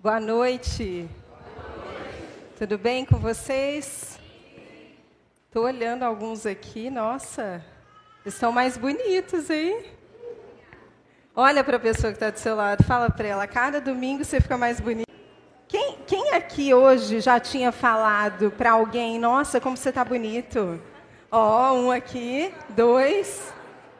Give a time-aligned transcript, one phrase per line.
[0.00, 1.10] Boa noite.
[2.56, 4.16] Tudo bem com vocês?
[5.44, 7.60] Estou olhando alguns aqui, nossa,
[8.24, 9.86] estão mais bonitos, hein?
[11.34, 14.40] Olha para a pessoa que está do seu lado, fala para ela, cada domingo você
[14.40, 15.10] fica mais bonito.
[15.66, 20.80] Quem, quem aqui hoje já tinha falado para alguém, nossa, como você está bonito?
[21.28, 23.52] Ó, um aqui, dois,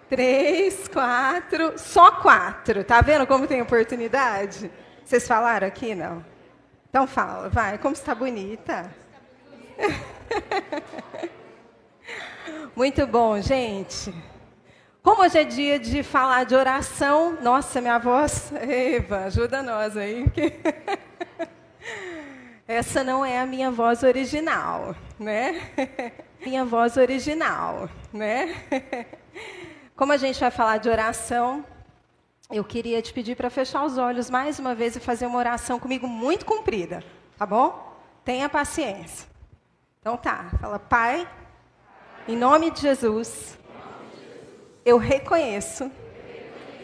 [0.08, 2.84] três, quatro, só quatro.
[2.84, 4.70] Tá vendo como tem oportunidade?
[5.08, 6.22] Vocês falaram aqui, não?
[6.90, 8.94] Então fala, vai, como está bonita.
[12.76, 14.12] Muito bom, gente.
[15.02, 20.26] Como hoje é dia de falar de oração, nossa, minha voz, Eva, ajuda nós aí.
[22.68, 25.58] Essa não é a minha voz original, né?
[26.44, 28.54] Minha voz original, né?
[29.96, 31.64] Como a gente vai falar de oração,
[32.50, 35.78] eu queria te pedir para fechar os olhos mais uma vez e fazer uma oração
[35.78, 37.04] comigo muito comprida,
[37.36, 37.94] tá bom?
[38.24, 39.28] Tenha paciência.
[40.00, 41.28] Então tá, fala, Pai,
[42.26, 43.58] em nome de Jesus,
[44.82, 45.92] eu reconheço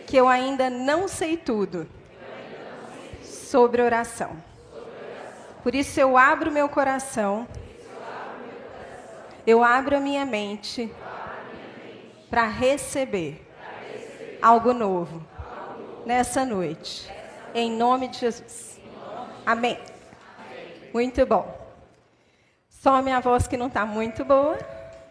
[0.06, 1.88] que eu ainda não sei tudo
[3.22, 4.36] sobre oração.
[5.62, 7.48] Por isso eu abro meu coração,
[9.46, 10.92] eu abro a minha mente
[12.28, 13.40] para receber
[14.42, 15.33] algo novo
[16.06, 17.10] nessa noite.
[17.54, 18.80] Em nome de Jesus.
[19.44, 19.78] Amém.
[20.92, 21.52] Muito bom.
[22.68, 24.58] Só a minha voz que não está muito boa,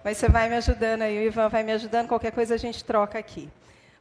[0.04, 2.84] mas você vai me ajudando aí, o Ivan vai me ajudando, qualquer coisa a gente
[2.84, 3.50] troca aqui.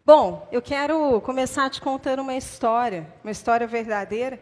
[0.05, 4.39] Bom, eu quero começar te contando uma história, uma história verdadeira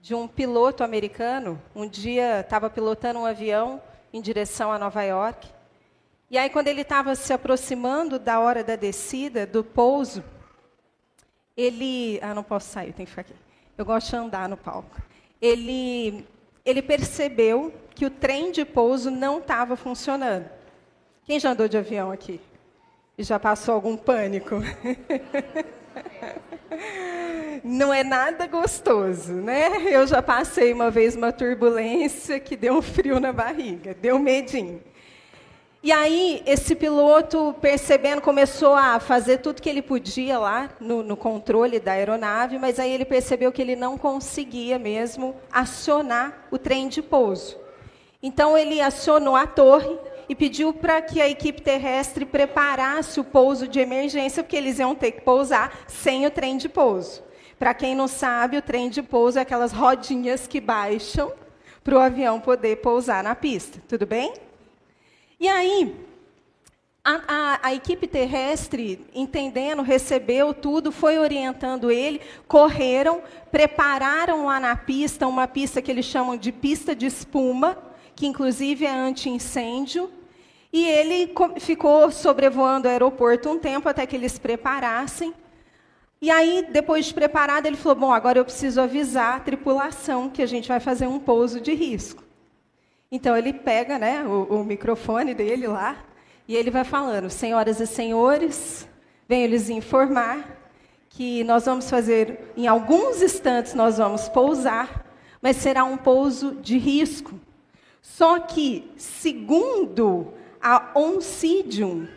[0.00, 1.60] de um piloto americano.
[1.74, 3.80] Um dia estava pilotando um avião
[4.12, 5.48] em direção a Nova York.
[6.30, 10.22] E aí, quando ele estava se aproximando da hora da descida, do pouso,
[11.56, 12.18] ele.
[12.22, 13.34] Ah, não posso sair, tem que ficar aqui.
[13.76, 15.00] Eu gosto de andar no palco.
[15.40, 16.24] Ele,
[16.64, 20.48] ele percebeu que o trem de pouso não estava funcionando.
[21.24, 22.40] Quem já andou de avião aqui?
[23.16, 24.56] E já passou algum pânico?
[27.62, 29.92] não é nada gostoso, né?
[29.92, 34.82] Eu já passei uma vez uma turbulência que deu um frio na barriga, deu medinho.
[35.84, 41.14] E aí, esse piloto, percebendo, começou a fazer tudo que ele podia lá no, no,
[41.14, 46.88] controle da aeronave, mas aí ele percebeu que ele não conseguia mesmo acionar o trem
[46.88, 47.58] de pouso.
[48.22, 49.94] Então, ele acionou a torre
[50.26, 54.94] e pediu para que a equipe terrestre preparasse o pouso de emergência, porque eles iam
[54.94, 57.22] ter que pousar sem o trem de pouso.
[57.58, 61.30] Para quem não sabe, o trem de pouso é aquelas rodinhas que baixam
[61.84, 63.82] para o avião poder pousar na pista.
[63.86, 64.32] Tudo bem?
[65.38, 65.94] E aí,
[67.04, 74.74] a, a, a, equipe terrestre, entendendo, recebeu tudo, foi orientando ele, correram, prepararam lá na
[74.74, 77.76] pista, uma pista que eles chamam de pista de espuma,
[78.16, 80.10] que inclusive é anti-incêndio.
[80.72, 85.34] E ele ficou sobrevoando o aeroporto um tempo até que eles preparassem.
[86.22, 90.42] E aí, depois de preparado, ele falou: Bom, agora eu preciso avisar a tripulação que
[90.42, 92.23] a gente vai fazer um pouso de risco.
[93.14, 96.04] Então, ele pega né, o, o microfone dele lá
[96.48, 98.88] e ele vai falando: Senhoras e senhores,
[99.28, 100.60] venho lhes informar
[101.10, 105.06] que nós vamos fazer, em alguns instantes, nós vamos pousar,
[105.40, 107.38] mas será um pouso de risco.
[108.02, 112.08] Só que, segundo a Oncidium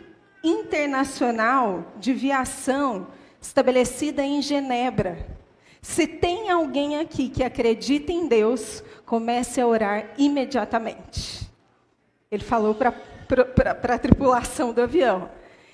[0.42, 3.06] Internacional de Viação,
[3.40, 5.28] estabelecida em Genebra,
[5.80, 11.50] se tem alguém aqui que acredita em Deus, comece a orar imediatamente.
[12.30, 12.92] Ele falou para
[13.94, 15.30] a tripulação do avião.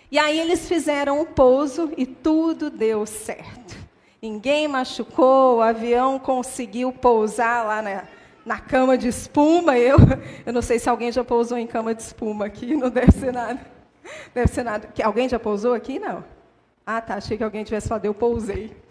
[0.08, 3.76] E aí eles fizeram o pouso e tudo deu certo.
[4.22, 8.04] Ninguém machucou, o avião conseguiu pousar lá na,
[8.46, 9.76] na cama de espuma.
[9.76, 9.96] Eu,
[10.46, 13.32] eu não sei se alguém já pousou em cama de espuma aqui, não deve ser
[13.32, 13.60] nada.
[14.32, 14.86] Deve ser nada.
[14.94, 15.98] Que, alguém já pousou aqui?
[15.98, 16.24] Não.
[16.86, 17.16] Ah, tá.
[17.16, 18.83] Achei que alguém tivesse falado, eu pousei.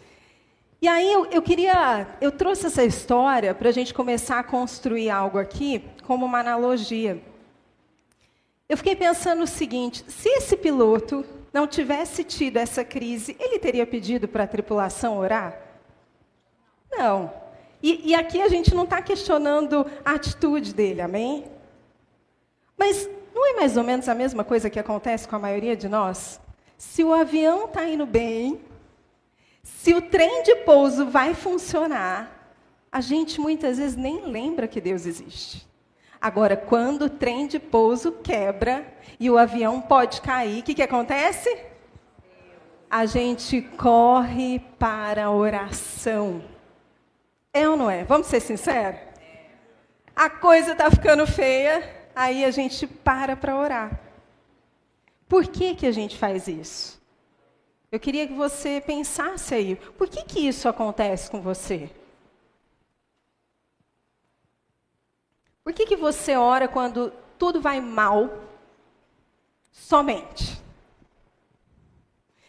[0.83, 2.05] E aí eu, eu queria.
[2.19, 7.23] Eu trouxe essa história para a gente começar a construir algo aqui como uma analogia.
[8.67, 13.87] Eu fiquei pensando o seguinte: se esse piloto não tivesse tido essa crise, ele teria
[13.87, 15.57] pedido para a tripulação orar?
[16.91, 17.31] Não.
[17.81, 21.45] E, e aqui a gente não está questionando a atitude dele, amém?
[22.77, 25.87] Mas não é mais ou menos a mesma coisa que acontece com a maioria de
[25.87, 26.41] nós?
[26.77, 28.59] Se o avião está indo bem,
[29.63, 32.55] se o trem de pouso vai funcionar,
[32.91, 35.67] a gente muitas vezes nem lembra que Deus existe.
[36.21, 38.85] Agora, quando o trem de pouso quebra
[39.19, 41.57] e o avião pode cair, o que, que acontece?
[42.89, 46.43] A gente corre para a oração.
[47.51, 48.03] É ou não é?
[48.03, 48.99] Vamos ser sinceros?
[50.15, 53.99] A coisa está ficando feia, aí a gente para para orar.
[55.27, 57.02] Por que, que a gente faz isso?
[57.93, 61.91] Eu queria que você pensasse aí, por que, que isso acontece com você?
[65.63, 68.31] Por que, que você ora quando tudo vai mal
[69.71, 70.59] somente?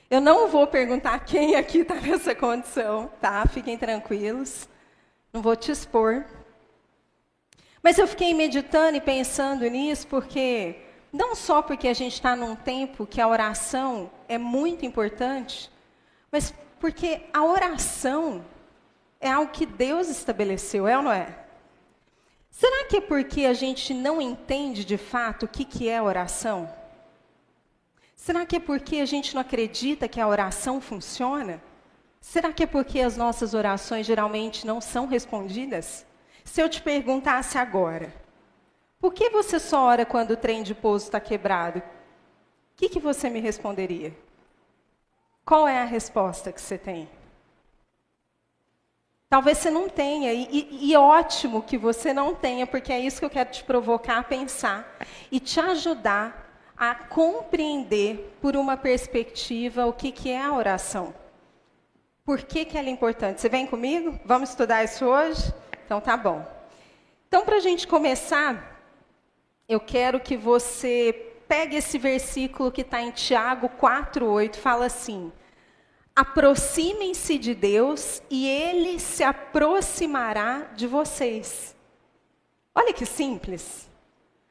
[0.09, 3.45] Eu não vou perguntar quem aqui está nessa condição, tá?
[3.47, 4.67] Fiquem tranquilos.
[5.31, 6.25] Não vou te expor.
[7.83, 10.84] Mas eu fiquei meditando e pensando nisso porque,
[11.15, 15.71] não só porque a gente está num tempo que a oração é muito importante,
[16.29, 18.45] mas porque a oração
[19.21, 21.39] é algo que Deus estabeleceu, é ou não é?
[22.51, 26.69] Será que é porque a gente não entende de fato o que, que é oração?
[28.17, 31.63] Será que é porque a gente não acredita que a oração funciona?
[32.21, 36.05] Será que é porque as nossas orações geralmente não são respondidas?
[36.45, 38.13] Se eu te perguntasse agora,
[39.05, 41.81] por que você só ora quando o trem de pouso está quebrado?
[41.81, 41.83] O
[42.75, 44.17] que, que você me responderia?
[45.45, 47.07] Qual é a resposta que você tem?
[49.29, 53.27] Talvez você não tenha, e, e, ótimo que você não tenha, porque é isso que
[53.27, 54.97] eu quero te provocar a pensar
[55.31, 61.15] e te ajudar a compreender por uma perspectiva o que, que é a oração.
[62.25, 63.43] Por que, que ela é importante?
[63.43, 64.19] Você vem comigo?
[64.25, 65.53] Vamos estudar isso hoje?
[65.85, 66.43] Então tá bom.
[67.29, 68.74] Então, para a gente começar,
[69.69, 75.33] eu quero que você pegue esse versículo que está em Tiago 4,8, fala assim
[76.15, 81.75] aproximem-se de Deus e ele se aproximará de vocês.
[82.75, 83.89] Olha que simples.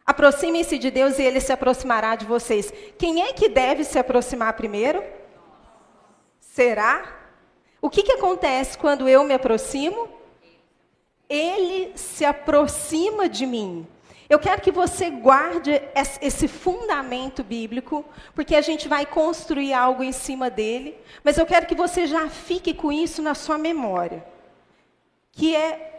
[0.06, 2.74] Aproximem-se de Deus e ele se aproximará de vocês.
[2.98, 5.02] Quem é que deve se aproximar primeiro?
[6.40, 7.22] Será?
[7.82, 10.10] O que, que acontece quando eu me aproximo?
[11.30, 13.88] Ele se aproxima de mim.
[14.30, 15.82] Eu quero que você guarde
[16.22, 21.66] esse fundamento bíblico, porque a gente vai construir algo em cima dele, mas eu quero
[21.66, 24.26] que você já fique com isso na sua memória.
[25.32, 25.94] Que é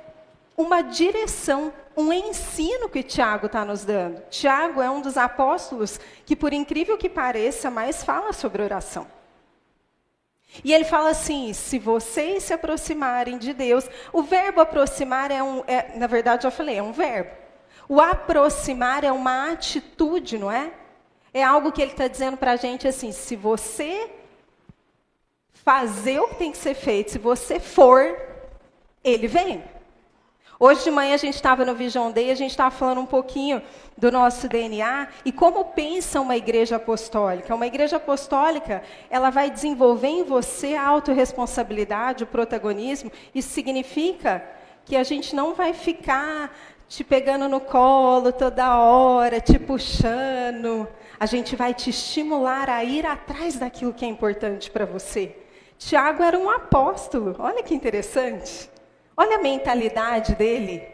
[0.56, 4.22] uma direção, um ensino que Tiago está nos dando.
[4.30, 9.06] Tiago é um dos apóstolos que, por incrível que pareça, mais fala sobre oração.
[10.62, 15.64] E ele fala assim: se vocês se aproximarem de Deus, o verbo aproximar é um,
[15.66, 17.43] é, na verdade, eu falei, é um verbo.
[17.88, 20.72] O aproximar é uma atitude, não é?
[21.32, 24.10] É algo que ele está dizendo para a gente assim: se você
[25.52, 28.16] fazer o que tem que ser feito, se você for,
[29.02, 29.62] ele vem.
[30.58, 33.60] Hoje de manhã a gente estava no Vision Day, a gente estava falando um pouquinho
[33.98, 37.54] do nosso DNA e como pensa uma igreja apostólica.
[37.54, 43.10] Uma igreja apostólica, ela vai desenvolver em você a autorresponsabilidade, o protagonismo.
[43.34, 44.48] Isso significa
[44.84, 46.54] que a gente não vai ficar
[46.94, 50.86] te pegando no colo toda hora, te puxando.
[51.18, 55.36] A gente vai te estimular a ir atrás daquilo que é importante para você.
[55.76, 58.70] Tiago era um apóstolo, olha que interessante.
[59.16, 60.86] Olha a mentalidade dele.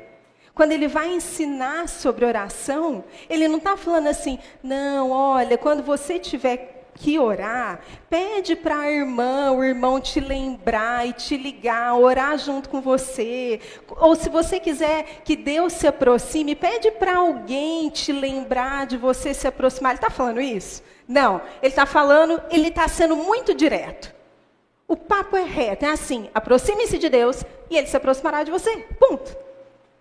[0.54, 6.18] Quando ele vai ensinar sobre oração, ele não está falando assim, não, olha, quando você
[6.18, 7.80] tiver que orar,
[8.10, 13.58] pede para a irmã, o irmão te lembrar e te ligar, orar junto com você.
[13.88, 19.32] Ou se você quiser que Deus se aproxime, pede para alguém te lembrar de você
[19.32, 19.92] se aproximar.
[19.92, 20.82] Ele está falando isso?
[21.08, 24.14] Não, ele está falando, ele está sendo muito direto.
[24.86, 28.76] O papo é reto, é assim: aproxime-se de Deus e ele se aproximará de você.
[28.98, 29.34] Ponto.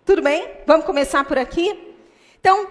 [0.04, 0.50] Tudo bem?
[0.66, 1.96] Vamos começar por aqui?
[2.38, 2.66] Então,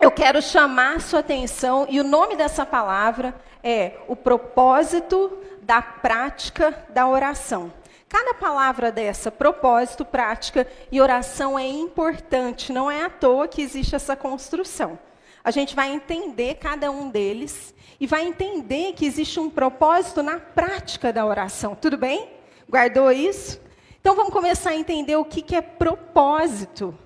[0.00, 6.86] eu quero chamar sua atenção, e o nome dessa palavra é o propósito da prática
[6.90, 7.72] da oração.
[8.08, 13.94] Cada palavra dessa, propósito, prática e oração, é importante, não é à toa que existe
[13.94, 14.98] essa construção.
[15.44, 20.38] A gente vai entender cada um deles e vai entender que existe um propósito na
[20.38, 21.74] prática da oração.
[21.74, 22.30] Tudo bem?
[22.68, 23.60] Guardou isso?
[24.00, 26.96] Então vamos começar a entender o que, é propósito.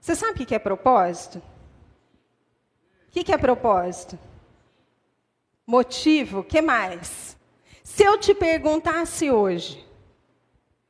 [0.00, 1.38] Você sabe o que é propósito?
[3.08, 4.18] O que, que é propósito?
[5.66, 7.36] Motivo, que mais?
[7.82, 9.84] Se eu te perguntasse hoje,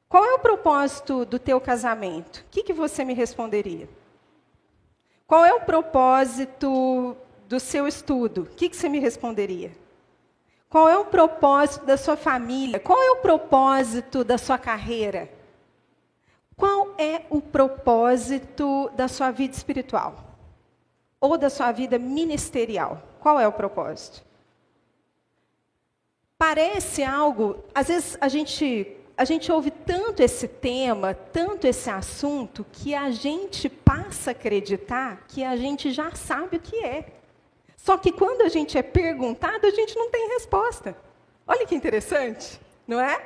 [0.09, 2.39] qual é o propósito do teu casamento?
[2.39, 3.89] O que, que você me responderia?
[5.27, 7.17] Qual é o propósito
[7.49, 8.43] do seu estudo?
[8.43, 9.73] O que, que você me responderia?
[10.69, 12.81] Qual é o propósito da sua família?
[12.81, 15.31] Qual é o propósito da sua carreira?
[16.57, 20.33] Qual é o propósito da sua vida espiritual?
[21.23, 23.01] ou da sua vida ministerial?
[23.21, 24.21] Qual é o propósito?
[26.43, 32.67] Parece algo, às vezes a gente a gente ouve tanto esse tema, tanto esse assunto,
[32.73, 37.05] que a gente passa a acreditar que a gente já sabe o que é.
[37.77, 40.97] Só que quando a gente é perguntado, a gente não tem resposta.
[41.47, 43.25] Olha que interessante, não é?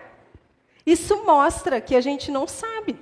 [0.84, 3.00] Isso mostra que a gente não sabe.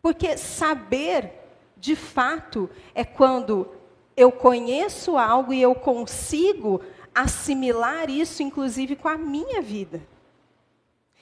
[0.00, 1.32] Porque saber,
[1.76, 3.68] de fato, é quando
[4.16, 6.80] eu conheço algo e eu consigo
[7.14, 10.02] assimilar isso, inclusive, com a minha vida.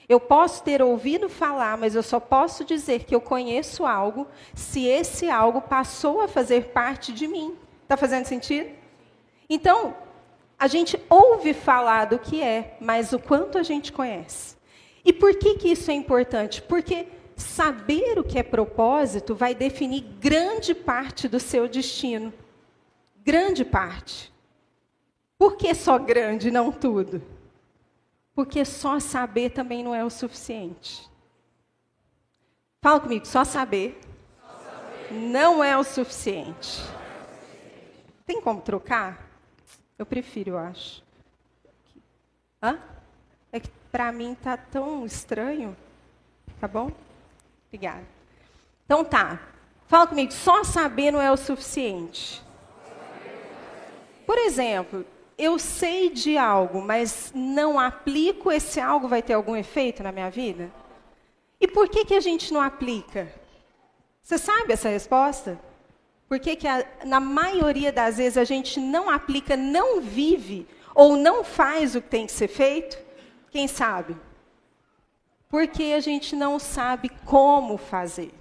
[0.09, 4.87] Eu posso ter ouvido falar, mas eu só posso dizer que eu conheço algo se
[4.87, 7.57] esse algo passou a fazer parte de mim.
[7.83, 8.71] Está fazendo sentido?
[9.49, 9.95] Então,
[10.59, 14.57] a gente ouve falar do que é, mas o quanto a gente conhece.
[15.05, 16.63] E por que, que isso é importante?
[16.63, 22.33] Porque saber o que é propósito vai definir grande parte do seu destino.
[23.25, 24.32] Grande parte.
[25.43, 27.21] Por que só grande, não tudo?
[28.33, 31.11] Porque só saber também não é o suficiente.
[32.81, 34.01] Fala comigo, só saber,
[34.41, 35.15] só saber.
[35.17, 36.81] não é o suficiente.
[38.25, 39.29] Tem como trocar?
[39.99, 41.03] Eu prefiro, eu acho.
[42.63, 42.79] Hã?
[43.51, 45.77] É que para mim tá tão estranho.
[46.61, 46.93] Tá bom?
[47.67, 48.07] Obrigada.
[48.85, 49.41] Então tá.
[49.89, 52.41] Fala comigo, só saber não é o suficiente.
[54.25, 55.05] Por exemplo,
[55.43, 60.31] eu sei de algo, mas não aplico, esse algo vai ter algum efeito na minha
[60.31, 60.71] vida?
[61.61, 63.33] E por que, que a gente não aplica?
[64.23, 65.59] Você sabe essa resposta?
[66.29, 71.17] Por que, que a, na maioria das vezes a gente não aplica, não vive ou
[71.17, 72.97] não faz o que tem que ser feito?
[73.51, 74.17] Quem sabe?
[75.49, 78.33] Porque a gente não sabe como fazer.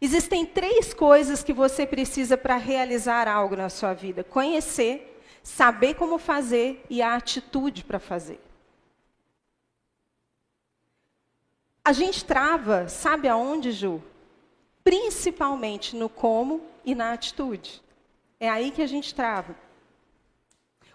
[0.00, 6.18] Existem três coisas que você precisa para realizar algo na sua vida: conhecer, saber como
[6.18, 8.40] fazer e a atitude para fazer.
[11.84, 14.02] A gente trava, sabe aonde, Ju?
[14.84, 17.82] Principalmente no como e na atitude.
[18.38, 19.56] É aí que a gente trava.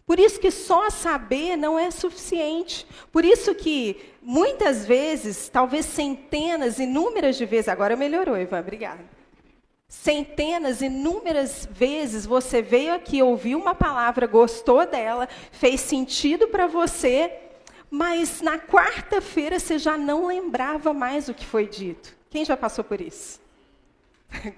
[0.05, 2.85] Por isso que só saber não é suficiente.
[3.11, 9.03] Por isso que muitas vezes, talvez centenas, inúmeras de vezes, agora melhorou, Ivan, obrigada.
[9.87, 17.31] Centenas, inúmeras vezes você veio aqui, ouviu uma palavra, gostou dela, fez sentido para você,
[17.89, 22.17] mas na quarta-feira você já não lembrava mais o que foi dito.
[22.29, 23.39] Quem já passou por isso?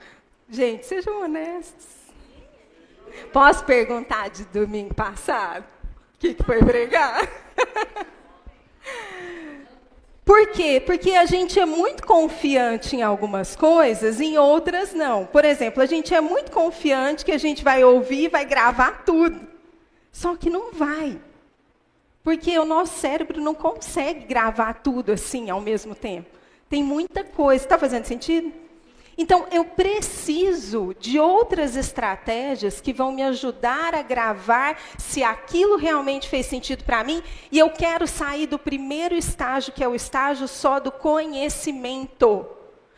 [0.50, 2.05] Gente, sejam honestos.
[3.32, 5.64] Posso perguntar de domingo passado?
[6.16, 7.28] O que, que foi pregar?
[10.26, 10.82] Por quê?
[10.84, 15.26] Porque a gente é muito confiante em algumas coisas, em outras não.
[15.26, 19.04] Por exemplo, a gente é muito confiante que a gente vai ouvir e vai gravar
[19.06, 19.40] tudo.
[20.12, 21.22] Só que não vai.
[22.24, 26.28] Porque o nosso cérebro não consegue gravar tudo assim ao mesmo tempo.
[26.68, 27.64] Tem muita coisa.
[27.64, 28.52] Está fazendo sentido?
[29.18, 36.28] Então, eu preciso de outras estratégias que vão me ajudar a gravar se aquilo realmente
[36.28, 37.24] fez sentido para mim.
[37.50, 42.46] E eu quero sair do primeiro estágio, que é o estágio só do conhecimento.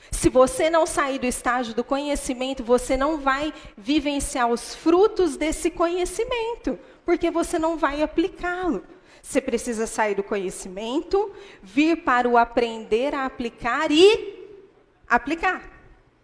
[0.09, 5.69] Se você não sair do estágio do conhecimento, você não vai vivenciar os frutos desse
[5.69, 8.83] conhecimento, porque você não vai aplicá-lo.
[9.21, 11.31] Você precisa sair do conhecimento,
[11.61, 14.55] vir para o aprender a aplicar e
[15.07, 15.76] aplicar.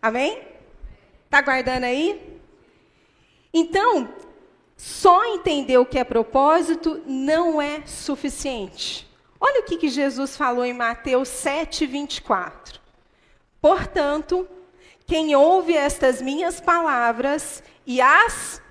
[0.04, 0.46] Amém?
[1.24, 2.42] Está guardando aí?
[3.54, 4.14] Então,
[4.76, 9.10] só entender o que é propósito não é suficiente.
[9.40, 12.82] Olha o que, que Jesus falou em Mateus 7, 24.
[13.62, 14.46] Portanto,
[15.08, 18.62] quem ouve estas minhas palavras e as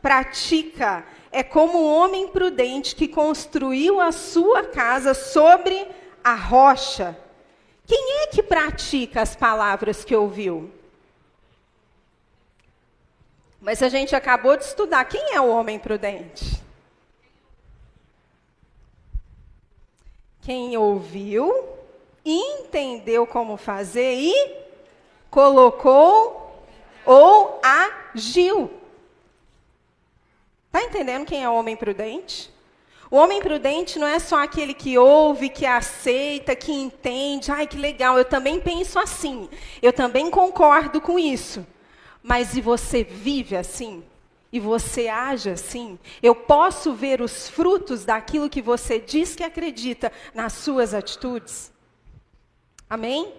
[0.00, 5.86] pratica é como um homem prudente que construiu a sua casa sobre
[6.24, 7.21] a rocha.
[7.92, 10.72] Quem é que pratica as palavras que ouviu?
[13.60, 15.04] Mas a gente acabou de estudar.
[15.04, 16.58] Quem é o homem prudente?
[20.40, 21.68] Quem ouviu,
[22.24, 24.56] entendeu como fazer e
[25.30, 26.64] colocou
[27.04, 28.72] ou agiu.
[30.68, 32.51] Está entendendo quem é o homem prudente?
[33.12, 37.52] O homem prudente não é só aquele que ouve, que aceita, que entende.
[37.52, 39.50] Ai, que legal, eu também penso assim.
[39.82, 41.66] Eu também concordo com isso.
[42.22, 44.02] Mas e você vive assim?
[44.50, 45.98] E você age assim?
[46.22, 51.70] Eu posso ver os frutos daquilo que você diz que acredita nas suas atitudes?
[52.88, 53.34] Amém?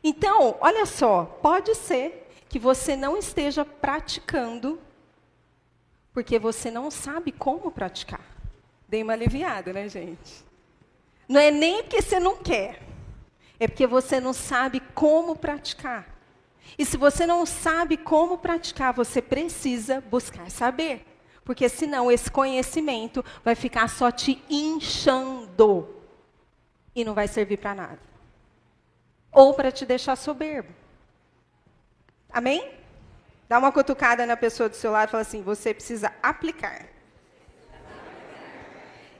[0.00, 4.78] Então, olha só, pode ser que você não esteja praticando
[6.14, 8.24] Porque você não sabe como praticar.
[8.88, 10.44] Dei uma aliviada, né, gente?
[11.28, 12.80] Não é nem porque você não quer,
[13.58, 16.06] é porque você não sabe como praticar.
[16.78, 21.04] E se você não sabe como praticar, você precisa buscar saber.
[21.44, 25.94] Porque senão esse conhecimento vai ficar só te inchando
[26.94, 28.00] e não vai servir para nada.
[29.30, 30.72] Ou para te deixar soberbo.
[32.30, 32.73] Amém?
[33.54, 36.86] Dá uma cutucada na pessoa do seu lado e fala assim: você precisa aplicar.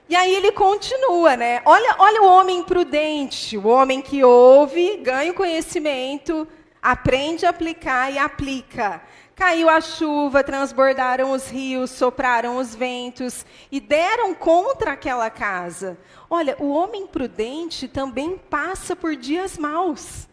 [0.09, 1.61] E aí ele continua, né?
[1.63, 6.45] Olha, olha o homem prudente, o homem que ouve, ganha conhecimento,
[6.81, 9.01] aprende a aplicar e aplica.
[9.37, 15.97] Caiu a chuva, transbordaram os rios, sopraram os ventos e deram contra aquela casa.
[16.29, 20.27] Olha, o homem prudente também passa por dias maus.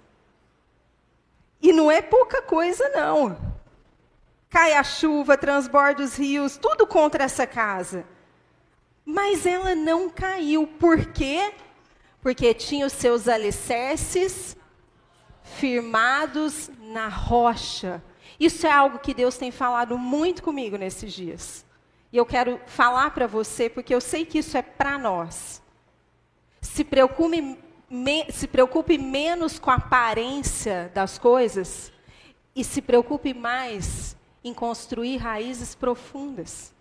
[1.62, 3.51] E não é pouca coisa, não.
[4.52, 8.04] Cai a chuva, transborda os rios, tudo contra essa casa.
[9.02, 10.66] Mas ela não caiu.
[10.66, 11.54] Por quê?
[12.20, 14.54] Porque tinha os seus alicerces
[15.42, 18.02] firmados na rocha.
[18.38, 21.64] Isso é algo que Deus tem falado muito comigo nesses dias.
[22.12, 25.62] E eu quero falar para você, porque eu sei que isso é para nós.
[26.60, 31.90] Se preocupe, me, se preocupe menos com a aparência das coisas
[32.54, 36.72] e se preocupe mais em construir raízes profundas.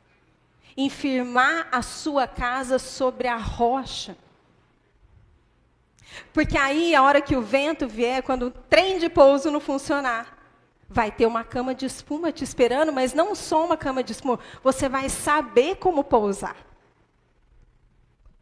[0.76, 4.18] Em firmar a sua casa sobre a rocha.
[6.34, 10.38] Porque aí, a hora que o vento vier, quando o trem de pouso não funcionar,
[10.90, 14.40] vai ter uma cama de espuma te esperando, mas não só uma cama de espuma,
[14.62, 16.58] você vai saber como pousar.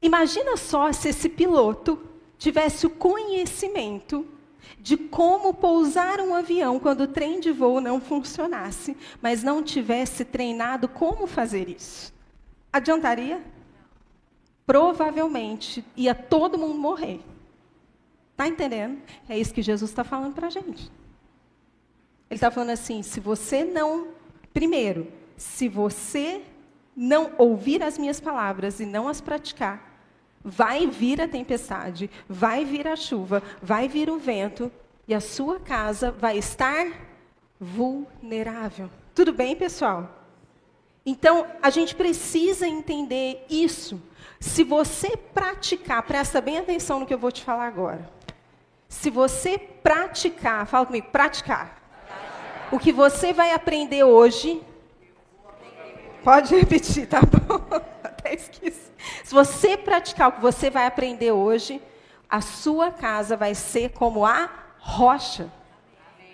[0.02, 2.02] Imagina só se esse piloto
[2.38, 4.26] tivesse o conhecimento
[4.80, 10.24] de como pousar um avião quando o trem de voo não funcionasse, mas não tivesse
[10.26, 12.14] treinado como fazer isso.
[12.72, 13.42] Adiantaria?
[14.66, 17.20] Provavelmente ia todo mundo morrer.
[18.32, 19.02] Está entendendo?
[19.28, 20.90] É isso que Jesus está falando para a gente.
[22.30, 24.10] Ele está falando assim: se você não,
[24.54, 26.44] primeiro, se você
[26.96, 29.89] não ouvir as minhas palavras e não as praticar,
[30.44, 34.72] vai vir a tempestade, vai vir a chuva, vai vir o vento
[35.08, 36.88] e a sua casa vai estar
[37.60, 38.90] vulnerável.
[39.14, 40.10] Tudo bem, pessoal?
[41.06, 44.02] Então, a gente precisa entender isso.
[44.40, 48.10] Se você praticar, presta bem atenção no que eu vou te falar agora.
[48.88, 51.78] Se você praticar, fala comigo, praticar.
[52.72, 54.62] O que você vai aprender hoje.
[56.24, 57.90] Pode repetir, tá bom?
[58.30, 58.92] Até esqueci.
[59.24, 61.82] Se você praticar o que você vai aprender hoje,
[62.30, 65.52] a sua casa vai ser como a rocha.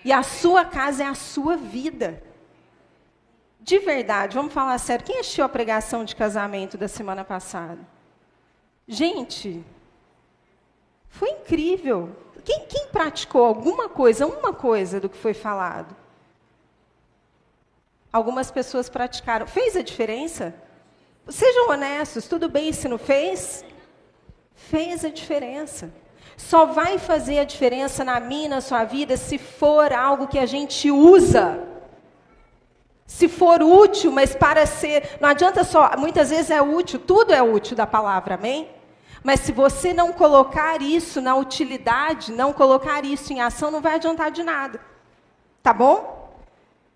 [0.04, 2.22] E a sua casa é a sua vida.
[3.60, 5.04] De verdade, vamos falar sério.
[5.04, 7.80] Quem assistiu a pregação de casamento da semana passada?
[8.86, 9.64] Gente,
[11.08, 12.14] foi incrível.
[12.44, 15.96] Quem, quem praticou alguma coisa, uma coisa do que foi falado?
[18.12, 19.46] Algumas pessoas praticaram.
[19.46, 20.54] Fez a diferença?
[21.28, 23.64] Sejam honestos, tudo bem se não fez?
[24.54, 25.92] Fez a diferença.
[26.36, 30.46] Só vai fazer a diferença na minha, na sua vida, se for algo que a
[30.46, 31.64] gente usa.
[33.06, 35.16] Se for útil, mas para ser.
[35.20, 38.68] Não adianta só, muitas vezes é útil, tudo é útil da palavra, amém?
[39.22, 43.94] Mas se você não colocar isso na utilidade, não colocar isso em ação, não vai
[43.94, 44.80] adiantar de nada.
[45.62, 46.15] Tá bom?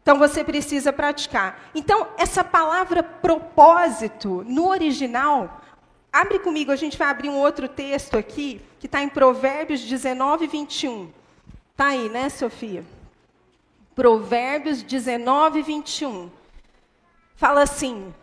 [0.02, 1.70] Então você precisa praticar.
[1.74, 5.60] Então, essa palavra propósito, no original,
[6.12, 10.46] abre comigo, a gente vai abrir um outro texto aqui, que está em Provérbios 19,
[10.46, 11.10] 21.
[11.72, 12.84] Está aí, né, Sofia?
[13.94, 16.30] Provérbios 19, 21.
[17.36, 18.14] Fala assim: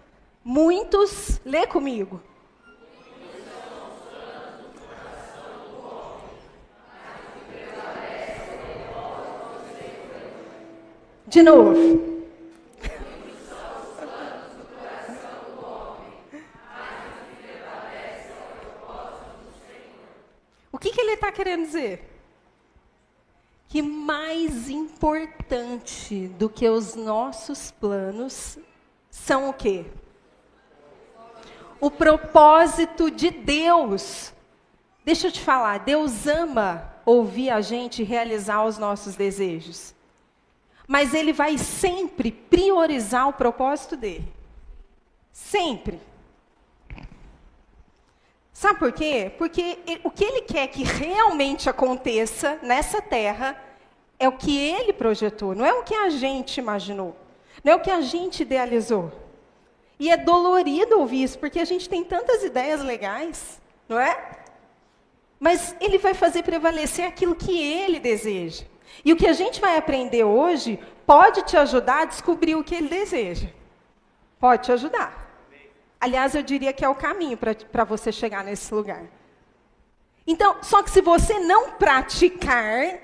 [0.43, 2.21] muitos, lê comigo.
[11.27, 12.17] De novo.
[20.71, 22.09] O que, que ele está querendo dizer?
[23.67, 28.57] Que mais importante do que os nossos planos
[29.09, 29.85] são o quê?
[31.77, 34.33] O propósito de Deus.
[35.03, 39.96] Deixa eu te falar, Deus ama ouvir a gente realizar os nossos desejos
[40.88, 44.32] mas ele vai sempre priorizar o propósito dele.
[45.34, 46.00] Sempre.
[48.54, 49.32] Sabe por quê?
[49.38, 53.62] Porque o que ele quer que realmente aconteça nessa terra
[54.17, 57.15] é o que ele projetou, não é o que a gente imaginou,
[57.63, 59.12] não é o que a gente idealizou.
[60.00, 64.39] E é dolorido ouvir isso, porque a gente tem tantas ideias legais, não é?
[65.39, 68.65] Mas ele vai fazer prevalecer aquilo que ele deseja.
[69.04, 72.76] E o que a gente vai aprender hoje pode te ajudar a descobrir o que
[72.76, 73.50] ele deseja.
[74.39, 75.26] Pode te ajudar.
[76.00, 79.04] Aliás, eu diria que é o caminho para você chegar nesse lugar.
[80.26, 83.00] Então, só que se você não praticar,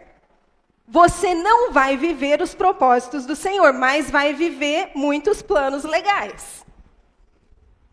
[0.88, 6.66] você não vai viver os propósitos do Senhor, mas vai viver muitos planos legais.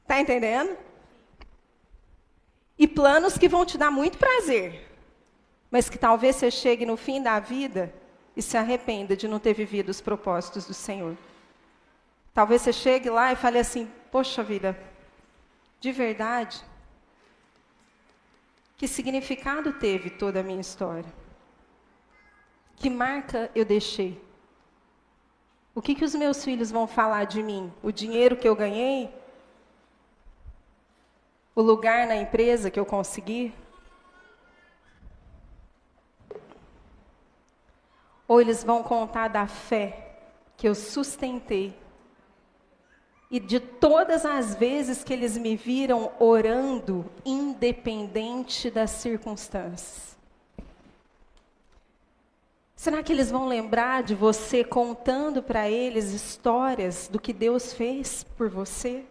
[0.02, 0.76] Está entendendo?
[2.76, 4.89] E planos que vão te dar muito prazer,
[5.70, 7.94] mas que talvez você chegue no fim da vida
[8.36, 11.16] e se arrependa de não ter vivido os propósitos do Senhor.
[12.34, 14.78] Talvez você chegue lá e fale assim: Poxa vida,
[15.78, 16.64] de verdade,
[18.76, 21.12] que significado teve toda a minha história?
[22.76, 24.20] Que marca eu deixei?
[25.74, 27.72] O que, que os meus filhos vão falar de mim?
[27.82, 29.14] O dinheiro que eu ganhei?
[31.54, 33.52] O lugar na empresa que eu consegui?
[38.30, 40.12] Ou eles vão contar da fé
[40.56, 41.76] que eu sustentei
[43.28, 50.16] e de todas as vezes que eles me viram orando, independente das circunstâncias.
[52.76, 58.22] Será que eles vão lembrar de você contando para eles histórias do que Deus fez
[58.38, 59.04] por você?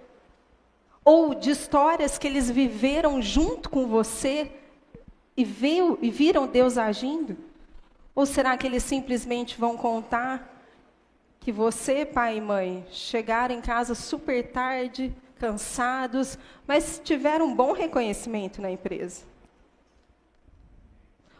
[1.04, 4.50] Ou de histórias que eles viveram junto com você
[5.36, 7.49] e, e viram Deus agindo?
[8.20, 10.62] Ou será que eles simplesmente vão contar
[11.40, 17.72] que você, pai e mãe, chegaram em casa super tarde, cansados, mas tiveram um bom
[17.72, 19.26] reconhecimento na empresa.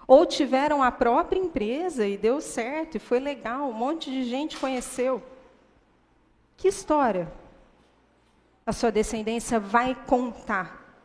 [0.08, 4.56] Ou tiveram a própria empresa e deu certo, e foi legal, um monte de gente
[4.56, 5.22] conheceu.
[6.56, 7.30] Que história
[8.66, 10.98] a sua descendência vai contar?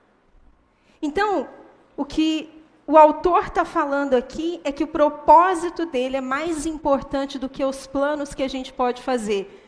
[1.02, 1.48] Então,
[1.96, 2.53] o que
[2.86, 7.64] o autor está falando aqui é que o propósito dele é mais importante do que
[7.64, 9.62] os planos que a gente pode fazer.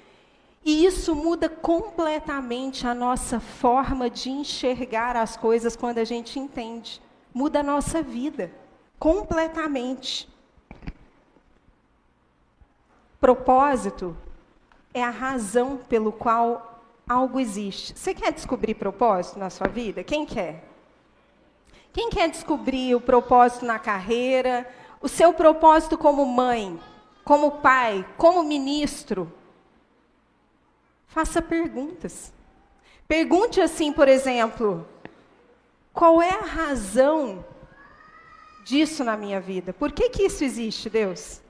[0.63, 7.01] E isso muda completamente a nossa forma de enxergar as coisas quando a gente entende.
[7.33, 8.51] Muda a nossa vida,
[8.99, 10.29] completamente.
[13.21, 14.17] Propósito
[14.93, 17.99] é a razão pelo qual algo existe.
[17.99, 20.03] Você quer descobrir propósito na sua vida?
[20.03, 20.76] Quem quer?
[21.97, 24.69] Quem quer descobrir o propósito na carreira,
[25.01, 26.79] o seu propósito como mãe,
[27.25, 29.33] como pai, como ministro?
[31.07, 32.35] Faça perguntas.
[33.09, 34.87] Pergunte assim, por exemplo:
[35.91, 37.43] qual é a razão
[38.63, 39.73] disso na minha vida?
[39.73, 41.41] Por que, que isso existe, Deus?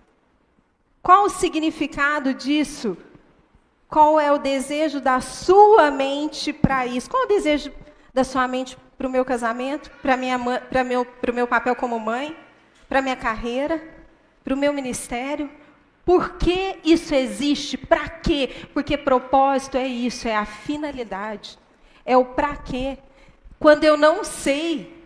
[1.02, 2.96] Qual o significado disso?
[3.88, 7.10] Qual é o desejo da sua mente para isso?
[7.10, 7.72] Qual é o desejo
[8.14, 10.16] da sua mente para o meu casamento, para
[10.84, 12.36] meu, o meu papel como mãe,
[12.88, 13.82] para a minha carreira,
[14.42, 15.50] para o meu ministério.
[16.04, 17.76] Por que isso existe?
[17.76, 18.68] Para quê?
[18.72, 21.58] Porque propósito é isso, é a finalidade.
[22.04, 22.98] É o para quê.
[23.58, 25.04] Quando eu não sei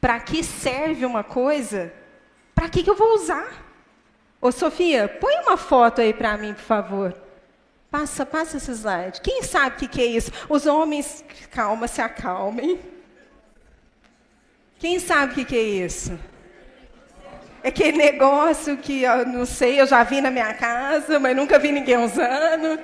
[0.00, 1.92] para que serve uma coisa,
[2.54, 3.66] para que, que eu vou usar?
[4.40, 7.14] Ô Sofia, põe uma foto aí para mim, por favor.
[7.90, 9.20] Passa, passa esse slide.
[9.20, 10.30] Quem sabe o que, que é isso?
[10.48, 12.78] Os homens, calma, se acalmem.
[14.78, 16.18] Quem sabe o que, que é isso?
[17.62, 21.58] É aquele negócio que eu não sei, eu já vi na minha casa, mas nunca
[21.58, 22.80] vi ninguém usando.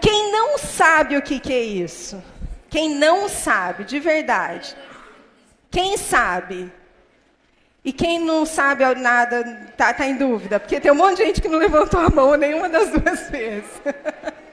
[0.00, 2.22] Quem não sabe o que, que é isso?
[2.70, 4.74] Quem não sabe, de verdade.
[5.70, 6.72] Quem sabe?
[7.84, 11.42] E quem não sabe nada, está tá em dúvida, porque tem um monte de gente
[11.42, 13.70] que não levantou a mão nenhuma das duas vezes.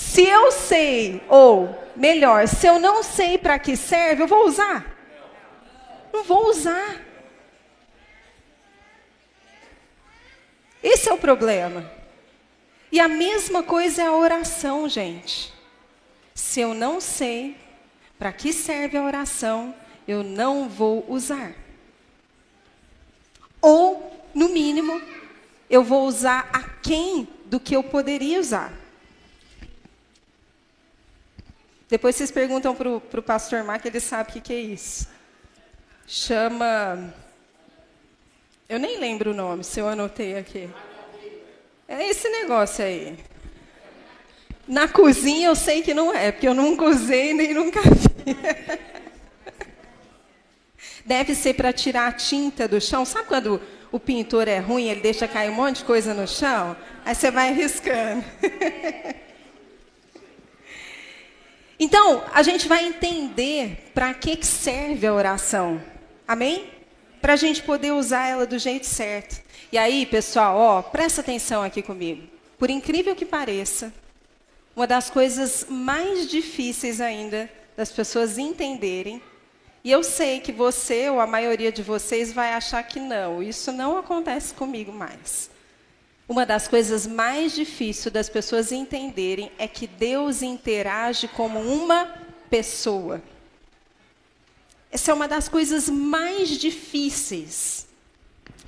[0.00, 4.96] Se eu sei, ou melhor, se eu não sei para que serve, eu vou usar?
[6.10, 7.00] Não vou usar.
[10.82, 11.88] Esse é o problema.
[12.90, 15.52] E a mesma coisa é a oração, gente.
[16.34, 17.56] Se eu não sei
[18.18, 19.74] para que serve a oração,
[20.08, 21.52] eu não vou usar.
[23.60, 25.00] Ou, no mínimo,
[25.68, 28.79] eu vou usar a quem do que eu poderia usar.
[31.90, 35.08] Depois vocês perguntam para o pastor Mark, ele sabe o que, que é isso.
[36.06, 37.12] Chama.
[38.68, 40.70] Eu nem lembro o nome, se eu anotei aqui.
[41.88, 43.18] É esse negócio aí.
[44.68, 48.36] Na cozinha eu sei que não é, porque eu nunca usei nem nunca vi.
[51.04, 53.04] Deve ser para tirar a tinta do chão.
[53.04, 56.76] Sabe quando o pintor é ruim, ele deixa cair um monte de coisa no chão?
[57.04, 58.24] Aí você vai riscando.
[61.82, 65.82] Então, a gente vai entender para que, que serve a oração.
[66.28, 66.68] Amém?
[67.22, 69.42] Para a gente poder usar ela do jeito certo.
[69.72, 72.28] E aí, pessoal, ó, presta atenção aqui comigo.
[72.58, 73.94] Por incrível que pareça,
[74.76, 79.22] uma das coisas mais difíceis ainda das pessoas entenderem,
[79.82, 83.72] e eu sei que você ou a maioria de vocês vai achar que não, isso
[83.72, 85.48] não acontece comigo mais.
[86.30, 92.06] Uma das coisas mais difíceis das pessoas entenderem é que Deus interage como uma
[92.48, 93.20] pessoa.
[94.92, 97.88] Essa é uma das coisas mais difíceis.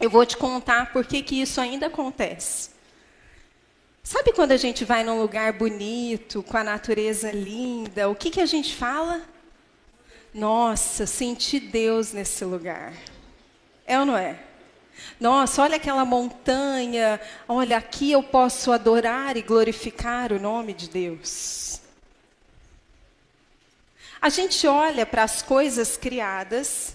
[0.01, 2.71] Eu vou te contar por que, que isso ainda acontece.
[4.03, 8.41] Sabe quando a gente vai num lugar bonito, com a natureza linda, o que, que
[8.41, 9.23] a gente fala?
[10.35, 12.93] Nossa, senti Deus nesse lugar.
[13.87, 14.51] É ou não é?
[15.21, 21.81] Nossa, olha aquela montanha, olha, aqui eu posso adorar e glorificar o nome de Deus.
[24.21, 26.95] A gente olha para as coisas criadas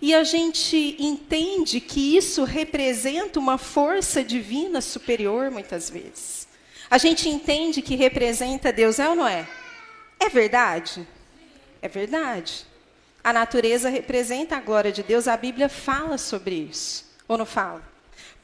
[0.00, 6.46] e a gente entende que isso representa uma força divina superior, muitas vezes.
[6.90, 9.48] A gente entende que representa Deus, é ou não é?
[10.18, 11.06] É verdade?
[11.80, 12.65] É verdade.
[13.26, 17.04] A natureza representa a glória de Deus, a Bíblia fala sobre isso.
[17.26, 17.82] Ou não fala?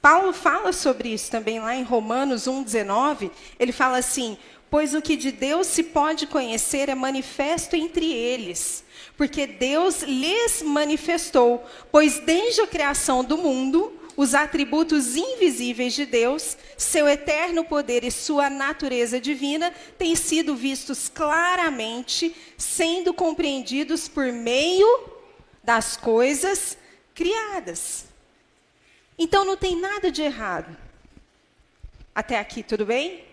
[0.00, 3.30] Paulo fala sobre isso também lá em Romanos 1,19.
[3.60, 4.36] Ele fala assim:
[4.68, 8.82] Pois o que de Deus se pode conhecer é manifesto entre eles,
[9.16, 11.64] porque Deus lhes manifestou.
[11.92, 18.11] Pois desde a criação do mundo, os atributos invisíveis de Deus, seu eterno poder e
[18.11, 25.11] sua natureza divina têm sido vistos claramente, sendo compreendidos por meio
[25.62, 26.77] das coisas
[27.14, 28.07] criadas.
[29.18, 30.77] Então não tem nada de errado.
[32.14, 33.25] Até aqui, tudo bem?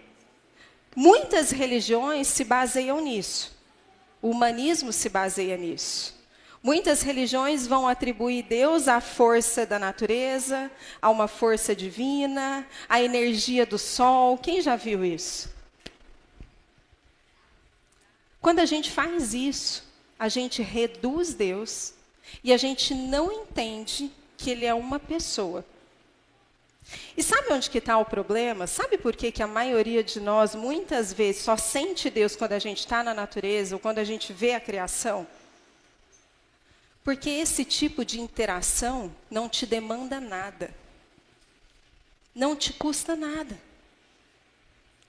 [0.95, 3.57] Muitas religiões se baseiam nisso.
[4.21, 6.18] O humanismo se baseia nisso.
[6.61, 10.69] Muitas religiões vão atribuir Deus à força da natureza,
[11.01, 14.37] a uma força divina, à energia do sol.
[14.37, 15.49] Quem já viu isso?
[18.41, 21.93] Quando a gente faz isso, a gente reduz Deus
[22.43, 25.65] e a gente não entende que ele é uma pessoa.
[27.15, 28.67] E sabe onde que está o problema?
[28.67, 32.59] Sabe por que, que a maioria de nós, muitas vezes, só sente Deus quando a
[32.59, 35.27] gente está na natureza ou quando a gente vê a criação?
[37.09, 40.71] Porque esse tipo de interação não te demanda nada.
[42.35, 43.59] Não te custa nada.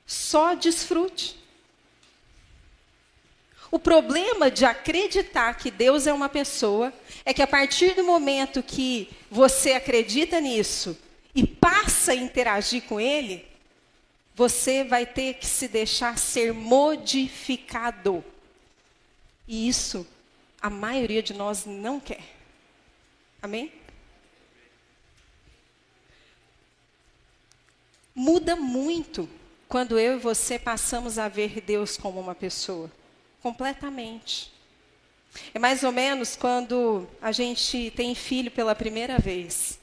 [0.07, 1.39] Só desfrute.
[3.71, 6.91] O problema de acreditar que Deus é uma pessoa
[7.23, 10.99] é que a partir do momento que você acredita nisso
[11.35, 13.47] e passa a interagir com Ele,
[14.35, 18.25] você vai ter que se deixar ser modificado.
[19.47, 20.07] E isso
[20.61, 22.23] a maioria de nós não quer.
[23.43, 23.73] Amém?
[28.15, 29.29] Muda muito
[29.69, 32.91] quando eu e você passamos a ver Deus como uma pessoa
[33.41, 34.53] completamente.
[35.55, 39.79] É mais ou menos quando a gente tem filho pela primeira vez.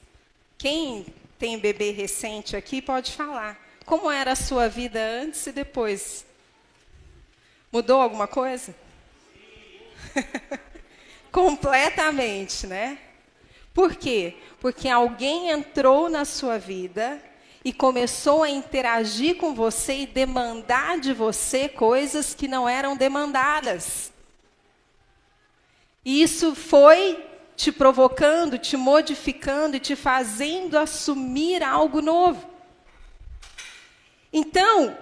[0.57, 1.05] Quem
[1.39, 3.57] tem bebê recente aqui pode falar.
[3.85, 6.25] Como era a sua vida antes e depois?
[7.71, 8.75] Mudou alguma coisa?
[11.31, 12.97] Completamente, né?
[13.73, 14.35] Por quê?
[14.59, 17.21] Porque alguém entrou na sua vida
[17.63, 24.11] e começou a interagir com você e demandar de você coisas que não eram demandadas.
[26.03, 27.23] E isso foi
[27.55, 32.49] te provocando, te modificando e te fazendo assumir algo novo.
[34.31, 34.97] Então,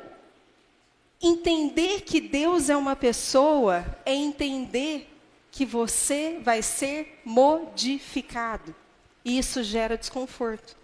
[1.21, 5.14] entender que Deus é uma pessoa é entender
[5.55, 8.75] que você vai ser modificado.
[9.23, 10.75] E isso gera desconforto.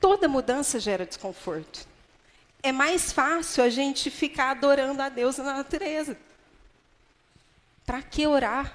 [0.00, 1.84] Toda mudança gera desconforto.
[2.62, 6.16] É mais fácil a gente ficar adorando a Deus na natureza.
[7.84, 8.72] Para que orar?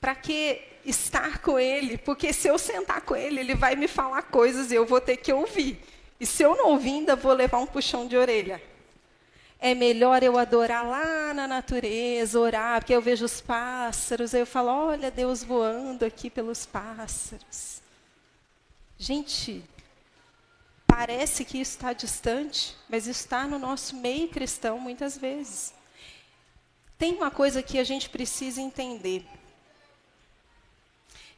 [0.00, 1.98] Para que estar com Ele?
[1.98, 5.16] Porque se eu sentar com Ele, Ele vai me falar coisas e eu vou ter
[5.16, 5.82] que ouvir.
[6.20, 8.62] E se eu não ouvir, ainda vou levar um puxão de orelha.
[9.60, 14.46] É melhor eu adorar lá na natureza, orar, porque eu vejo os pássaros, aí eu
[14.46, 17.82] falo, olha Deus voando aqui pelos pássaros.
[18.96, 19.64] Gente,
[20.86, 25.74] parece que isso está distante, mas está no nosso meio cristão muitas vezes.
[26.96, 29.24] Tem uma coisa que a gente precisa entender.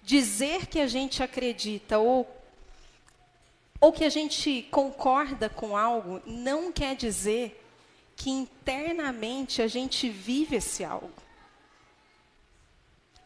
[0.03, 2.27] Dizer que a gente acredita ou,
[3.79, 7.60] ou que a gente concorda com algo não quer dizer
[8.21, 11.11] que internamente a gente vive esse algo.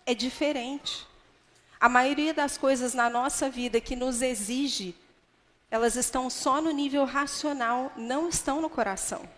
[0.06, 1.04] É diferente.
[1.80, 4.94] A maioria das coisas na nossa vida que nos exige,
[5.68, 9.28] elas estão só no nível racional, não estão no coração.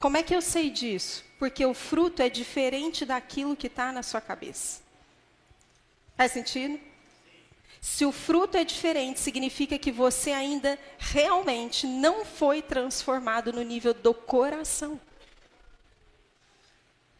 [0.00, 1.22] Como é que eu sei disso?
[1.38, 4.80] Porque o fruto é diferente daquilo que está na sua cabeça.
[6.16, 6.80] Faz sentido?
[7.80, 13.94] Se o fruto é diferente, significa que você ainda realmente não foi transformado no nível
[13.94, 15.00] do coração.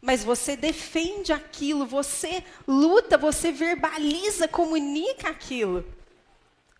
[0.01, 5.85] Mas você defende aquilo, você luta, você verbaliza, comunica aquilo.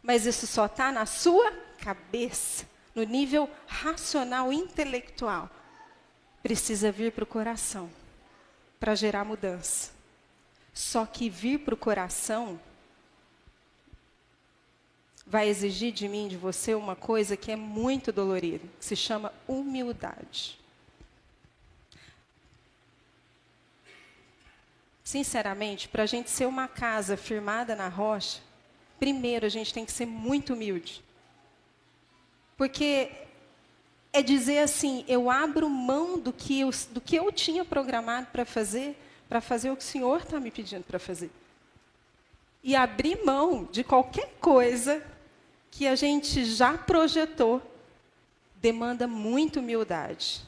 [0.02, 2.65] Mas isso só está na sua cabeça,
[2.96, 5.50] no nível racional, intelectual.
[6.42, 7.89] Precisa vir para o coração
[8.80, 9.92] para gerar mudança.
[10.74, 12.60] Só que vir para o coração
[15.30, 19.32] vai exigir de mim, de você, uma coisa que é muito dolorida, que se chama
[19.48, 20.58] humildade.
[25.04, 28.42] Sinceramente, para a gente ser uma casa firmada na rocha,
[29.00, 31.04] primeiro a gente tem que ser muito humilde.
[32.58, 33.12] Porque
[34.12, 38.46] é dizer assim: eu abro mão do que eu, do que eu tinha programado para
[38.46, 41.30] fazer, para fazer o que o Senhor está me pedindo para fazer.
[42.63, 45.04] E abrir mão de qualquer coisa
[45.72, 47.62] que a gente já projetou
[48.56, 50.42] demanda muita humildade.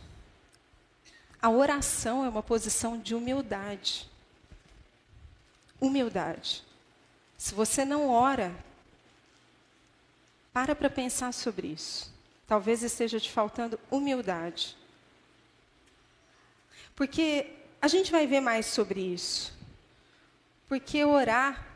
[1.42, 4.08] A oração é uma posição de humildade.
[5.80, 6.64] Humildade.
[7.38, 8.54] Se você não ora,
[10.54, 12.14] para para pensar sobre isso.
[12.46, 14.78] Talvez esteja te faltando humildade.
[16.96, 19.58] Porque a gente vai ver mais sobre isso.
[20.68, 21.71] Porque orar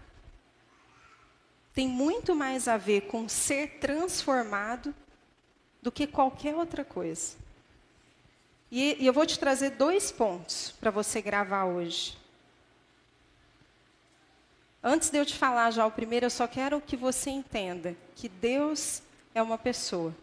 [1.75, 4.95] tem muito mais a ver com ser transformado
[5.81, 7.35] do que qualquer outra coisa.
[8.71, 12.17] E, e eu vou te trazer dois pontos para você gravar hoje.
[14.81, 18.29] Antes de eu te falar já o primeiro, eu só quero que você entenda que
[18.29, 19.01] Deus
[19.33, 20.15] é uma pessoa.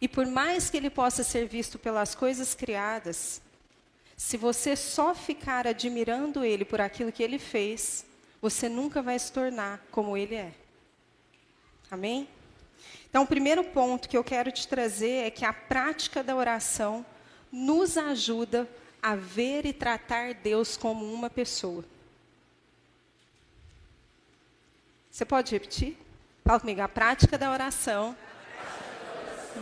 [0.00, 3.40] E por mais que ele possa ser visto pelas coisas criadas,
[4.16, 8.04] se você só ficar admirando ele por aquilo que ele fez,
[8.40, 10.52] você nunca vai se tornar como ele é.
[11.90, 12.28] Amém?
[13.08, 17.04] Então, o primeiro ponto que eu quero te trazer é que a prática da oração
[17.50, 18.68] nos ajuda
[19.02, 21.84] a ver e tratar Deus como uma pessoa.
[25.10, 25.96] Você pode repetir?
[26.44, 26.80] Fala comigo.
[26.80, 28.16] A prática da oração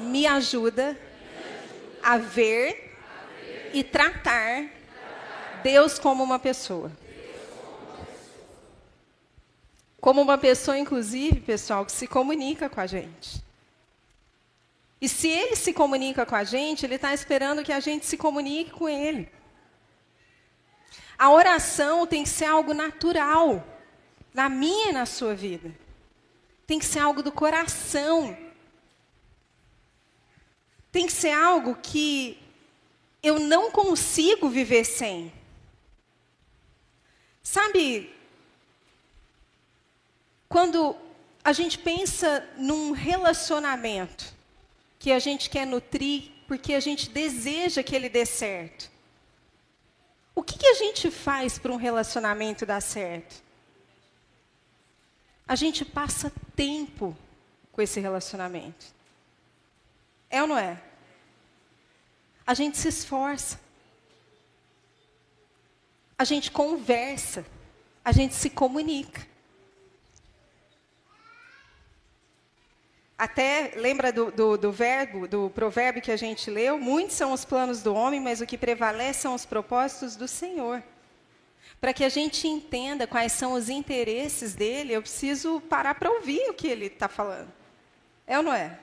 [0.00, 0.98] me ajuda
[2.02, 2.94] a ver
[3.72, 4.68] e tratar
[5.62, 6.90] Deus como uma pessoa.
[10.00, 13.42] Como uma pessoa, inclusive, pessoal, que se comunica com a gente.
[15.00, 18.16] E se ele se comunica com a gente, ele está esperando que a gente se
[18.16, 19.30] comunique com ele.
[21.18, 23.66] A oração tem que ser algo natural,
[24.32, 25.74] na minha e na sua vida.
[26.66, 28.36] Tem que ser algo do coração.
[30.90, 32.38] Tem que ser algo que
[33.22, 35.32] eu não consigo viver sem.
[37.42, 38.12] Sabe,
[40.48, 40.96] quando
[41.42, 44.34] a gente pensa num relacionamento
[44.98, 48.90] que a gente quer nutrir porque a gente deseja que ele dê certo,
[50.34, 53.42] o que, que a gente faz para um relacionamento dar certo?
[55.48, 57.16] A gente passa tempo
[57.72, 58.86] com esse relacionamento.
[60.28, 60.82] É ou não é?
[62.46, 63.58] A gente se esforça.
[66.18, 67.46] A gente conversa.
[68.04, 69.26] A gente se comunica.
[73.18, 76.78] Até lembra do, do, do, verbo, do provérbio que a gente leu?
[76.78, 80.82] Muitos são os planos do homem, mas o que prevalece são os propósitos do Senhor.
[81.80, 86.50] Para que a gente entenda quais são os interesses dele, eu preciso parar para ouvir
[86.50, 87.50] o que ele está falando.
[88.26, 88.78] É ou não é?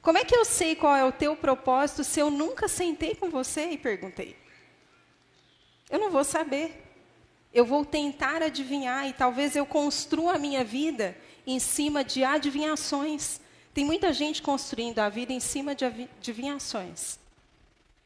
[0.00, 3.28] Como é que eu sei qual é o teu propósito se eu nunca sentei com
[3.30, 4.36] você e perguntei?
[5.90, 6.84] Eu não vou saber.
[7.52, 13.40] Eu vou tentar adivinhar e talvez eu construa a minha vida em cima de adivinhações
[13.76, 17.18] tem muita gente construindo a vida em cima de adivinhações,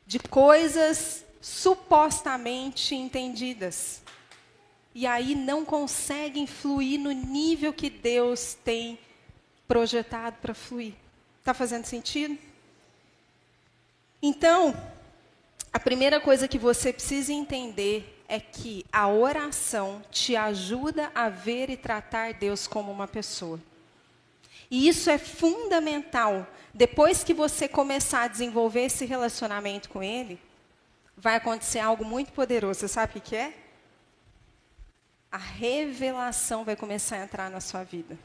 [0.04, 4.02] de coisas supostamente entendidas.
[4.92, 8.98] E aí não conseguem fluir no nível que Deus tem
[9.68, 10.94] projetado para fluir.
[11.38, 12.36] Está fazendo sentido?
[14.20, 14.74] Então,
[15.72, 21.70] a primeira coisa que você precisa entender é que a oração te ajuda a ver
[21.70, 23.60] e tratar Deus como uma pessoa.
[24.70, 26.46] E isso é fundamental.
[26.72, 30.40] Depois que você começar a desenvolver esse relacionamento com Ele,
[31.16, 32.80] vai acontecer algo muito poderoso.
[32.80, 33.52] Você sabe o que é?
[35.30, 38.16] A revelação vai começar a entrar na sua vida.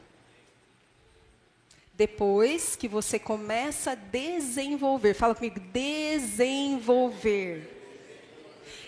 [1.94, 7.72] Depois que você começa a desenvolver, fala comigo, desenvolver.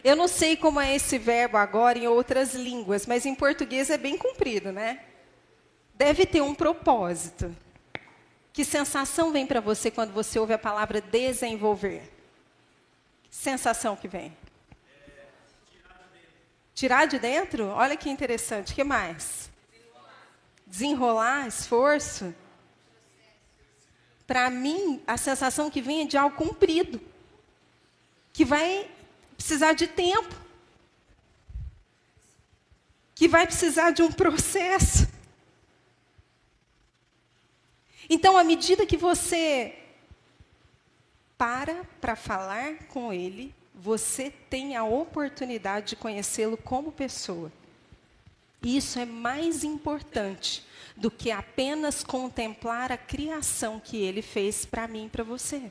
[0.05, 3.99] Eu não sei como é esse verbo agora em outras línguas, mas em português é
[3.99, 5.01] bem comprido, né?
[5.99, 7.55] Deve ter um propósito.
[8.53, 12.03] Que sensação vem para você quando você ouve a palavra desenvolver?
[13.25, 14.35] Que sensação que vem?
[16.73, 17.67] Tirar de dentro?
[17.67, 18.75] Olha que interessante.
[18.75, 19.51] Que mais?
[20.65, 22.33] Desenrolar, esforço.
[24.25, 27.01] Para mim, a sensação que vem é de algo cumprido.
[28.33, 28.89] Que vai
[29.37, 30.35] precisar de tempo.
[33.17, 35.18] Que vai precisar de um processo.
[38.09, 39.75] Então, à medida que você
[41.37, 47.53] para para falar com ele, você tem a oportunidade de conhecê-lo como pessoa.
[48.63, 55.07] Isso é mais importante do que apenas contemplar a criação que ele fez para mim
[55.07, 55.71] e para você.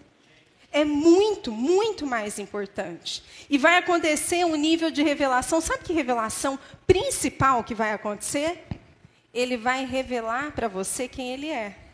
[0.72, 3.24] É muito, muito mais importante.
[3.50, 5.60] E vai acontecer um nível de revelação.
[5.60, 8.64] Sabe que revelação principal que vai acontecer?
[9.34, 11.87] Ele vai revelar para você quem ele é.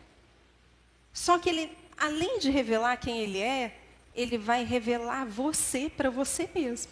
[1.14, 3.78] Só que ele, além de revelar quem ele é,
[4.16, 6.90] ele vai revelar você para você mesmo.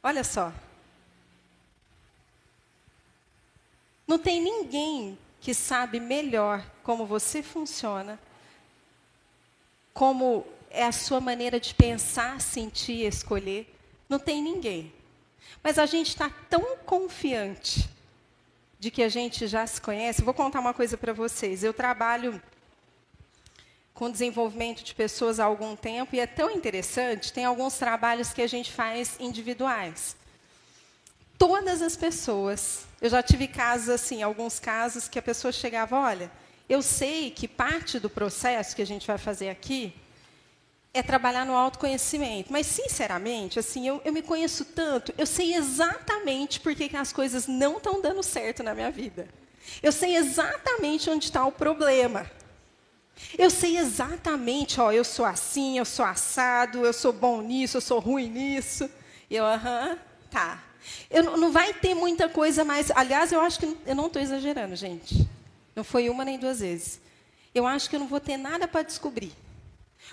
[0.00, 0.52] Olha só.
[4.06, 8.18] Não tem ninguém que sabe melhor como você funciona,
[9.92, 13.74] como é a sua maneira de pensar, sentir, escolher.
[14.08, 14.92] Não tem ninguém.
[15.62, 17.88] Mas a gente está tão confiante
[18.84, 20.20] de que a gente já se conhece.
[20.20, 21.64] Vou contar uma coisa para vocês.
[21.64, 22.40] Eu trabalho
[23.94, 27.32] com desenvolvimento de pessoas há algum tempo e é tão interessante.
[27.32, 30.14] Tem alguns trabalhos que a gente faz individuais.
[31.38, 36.30] Todas as pessoas, eu já tive casos assim, alguns casos que a pessoa chegava, olha,
[36.68, 39.94] eu sei que parte do processo que a gente vai fazer aqui
[40.94, 42.52] é trabalhar no autoconhecimento.
[42.52, 47.48] Mas, sinceramente, assim, eu, eu me conheço tanto, eu sei exatamente por que as coisas
[47.48, 49.28] não estão dando certo na minha vida.
[49.82, 52.30] Eu sei exatamente onde está o problema.
[53.36, 57.80] Eu sei exatamente, ó, eu sou assim, eu sou assado, eu sou bom nisso, eu
[57.80, 58.88] sou ruim nisso.
[59.28, 59.98] E eu, aham,
[60.30, 60.62] tá.
[61.10, 62.90] Eu, não vai ter muita coisa mais.
[62.92, 65.26] Aliás, eu acho que eu não estou exagerando, gente.
[65.74, 67.00] Não foi uma nem duas vezes.
[67.54, 69.32] Eu acho que eu não vou ter nada para descobrir.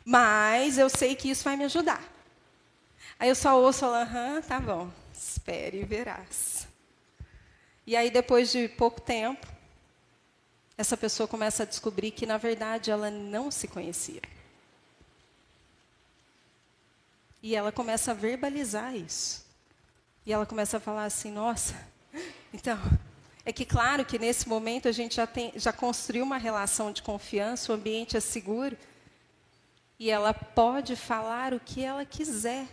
[0.05, 2.03] Mas eu sei que isso vai me ajudar.
[3.19, 6.67] Aí eu só ouço ela, aham, tá bom, espere e verás.
[7.85, 9.45] E aí, depois de pouco tempo,
[10.77, 14.21] essa pessoa começa a descobrir que, na verdade, ela não se conhecia.
[17.43, 19.45] E ela começa a verbalizar isso.
[20.25, 21.75] E ela começa a falar assim: nossa,
[22.53, 22.79] então,
[23.43, 27.01] é que, claro, que nesse momento a gente já, tem, já construiu uma relação de
[27.01, 28.77] confiança, o ambiente é seguro.
[30.01, 32.67] E ela pode falar o que ela quiser,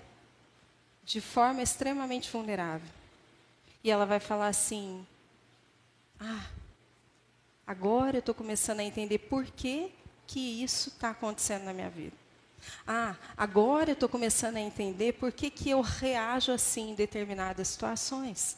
[1.04, 2.88] de forma extremamente vulnerável.
[3.84, 5.06] E ela vai falar assim:
[6.18, 6.46] Ah,
[7.66, 9.92] agora eu estou começando a entender por que,
[10.26, 12.16] que isso está acontecendo na minha vida.
[12.86, 17.68] Ah, agora eu estou começando a entender por que, que eu reajo assim em determinadas
[17.68, 18.56] situações.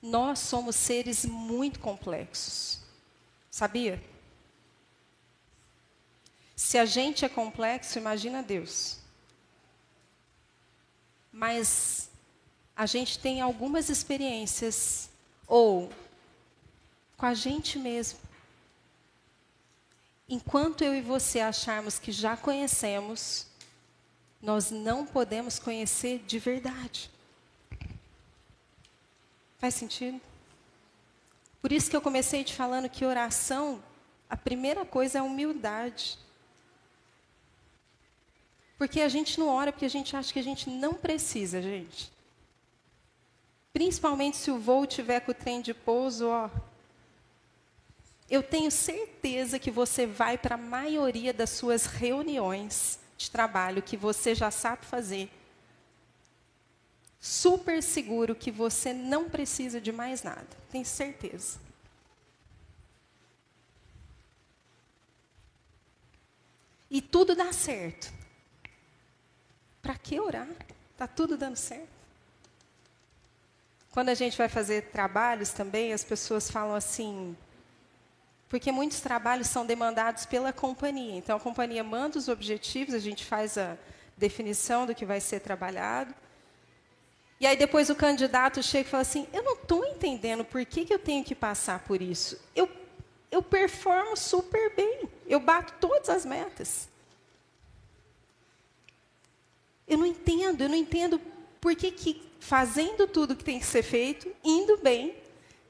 [0.00, 2.80] Nós somos seres muito complexos.
[3.50, 4.11] Sabia?
[6.62, 8.98] Se a gente é complexo, imagina Deus.
[11.32, 12.08] Mas
[12.74, 15.10] a gente tem algumas experiências,
[15.46, 15.92] ou
[17.16, 18.20] com a gente mesmo.
[20.28, 23.48] Enquanto eu e você acharmos que já conhecemos,
[24.40, 27.10] nós não podemos conhecer de verdade.
[29.58, 30.20] Faz sentido?
[31.60, 33.82] Por isso que eu comecei te falando que oração,
[34.30, 36.22] a primeira coisa é humildade.
[38.82, 42.10] Porque a gente não ora porque a gente acha que a gente não precisa, gente.
[43.72, 46.50] Principalmente se o voo tiver com o trem de pouso, ó.
[48.28, 53.96] Eu tenho certeza que você vai para a maioria das suas reuniões de trabalho que
[53.96, 55.30] você já sabe fazer.
[57.20, 60.48] Super seguro que você não precisa de mais nada.
[60.72, 61.60] Tenho certeza.
[66.90, 68.21] E tudo dá certo.
[69.82, 70.48] Para que orar?
[70.92, 71.88] Está tudo dando certo.
[73.90, 77.36] Quando a gente vai fazer trabalhos também, as pessoas falam assim,
[78.48, 81.16] porque muitos trabalhos são demandados pela companhia.
[81.16, 83.76] Então, a companhia manda os objetivos, a gente faz a
[84.16, 86.14] definição do que vai ser trabalhado.
[87.40, 90.84] E aí depois o candidato chega e fala assim: Eu não estou entendendo por que,
[90.84, 92.38] que eu tenho que passar por isso.
[92.54, 92.70] Eu,
[93.32, 96.88] eu performo super bem, eu bato todas as metas.
[99.86, 101.20] Eu não entendo, eu não entendo
[101.60, 105.14] por que, que fazendo tudo que tem que ser feito, indo bem,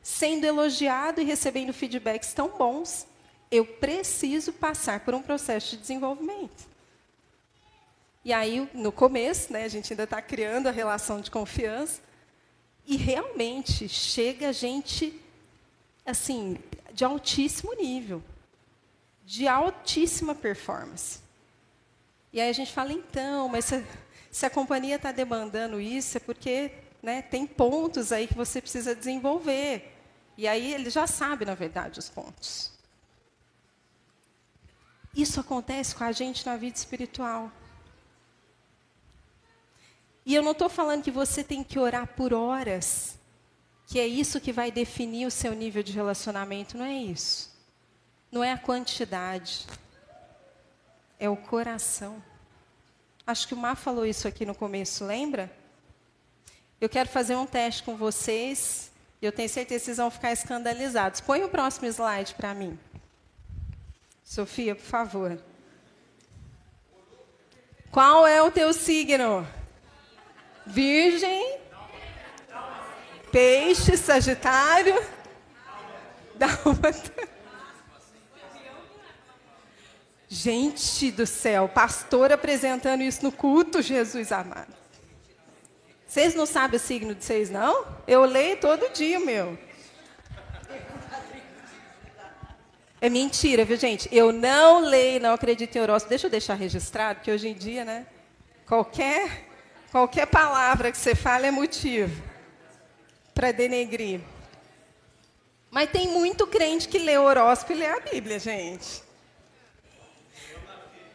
[0.02, 3.06] sendo elogiado e recebendo feedbacks tão bons,
[3.50, 6.66] eu preciso passar por um processo de desenvolvimento.
[8.24, 12.00] E aí, no começo, né, a gente ainda está criando a relação de confiança,
[12.86, 15.20] e realmente chega gente,
[16.04, 16.58] assim,
[16.92, 18.22] de altíssimo nível,
[19.24, 21.20] de altíssima performance.
[22.32, 23.84] E aí a gente fala, então, mas se,
[24.32, 26.72] se a companhia está demandando isso, é porque
[27.02, 29.94] né, tem pontos aí que você precisa desenvolver.
[30.38, 32.72] E aí ele já sabe, na verdade, os pontos.
[35.14, 37.52] Isso acontece com a gente na vida espiritual.
[40.24, 43.18] E eu não estou falando que você tem que orar por horas,
[43.86, 46.78] que é isso que vai definir o seu nível de relacionamento.
[46.78, 47.54] Não é isso.
[48.30, 49.66] Não é a quantidade.
[51.18, 52.31] É o coração.
[53.26, 55.50] Acho que o Mar falou isso aqui no começo, lembra?
[56.80, 58.90] Eu quero fazer um teste com vocês.
[59.20, 61.20] Eu tenho certeza que vocês vão ficar escandalizados.
[61.20, 62.76] Põe o próximo slide para mim.
[64.24, 65.38] Sofia, por favor.
[67.92, 69.46] Qual é o teu signo?
[70.66, 71.58] Virgem,
[73.30, 74.94] Peixe, Sagitário,
[76.34, 77.28] Dálmata.
[80.34, 84.72] Gente do céu, pastor apresentando isso no culto, Jesus amado.
[86.06, 87.86] Vocês não sabem o signo de vocês, não?
[88.06, 89.58] Eu leio todo dia meu.
[92.98, 94.08] É mentira, viu, gente?
[94.10, 96.08] Eu não leio, não acredito em horóscopo.
[96.08, 98.06] Deixa eu deixar registrado, que hoje em dia, né?
[98.66, 99.52] Qualquer
[99.90, 102.22] Qualquer palavra que você fale é motivo
[103.34, 104.22] para denegrir.
[105.70, 109.11] Mas tem muito crente que lê horóscopo e lê a Bíblia, gente.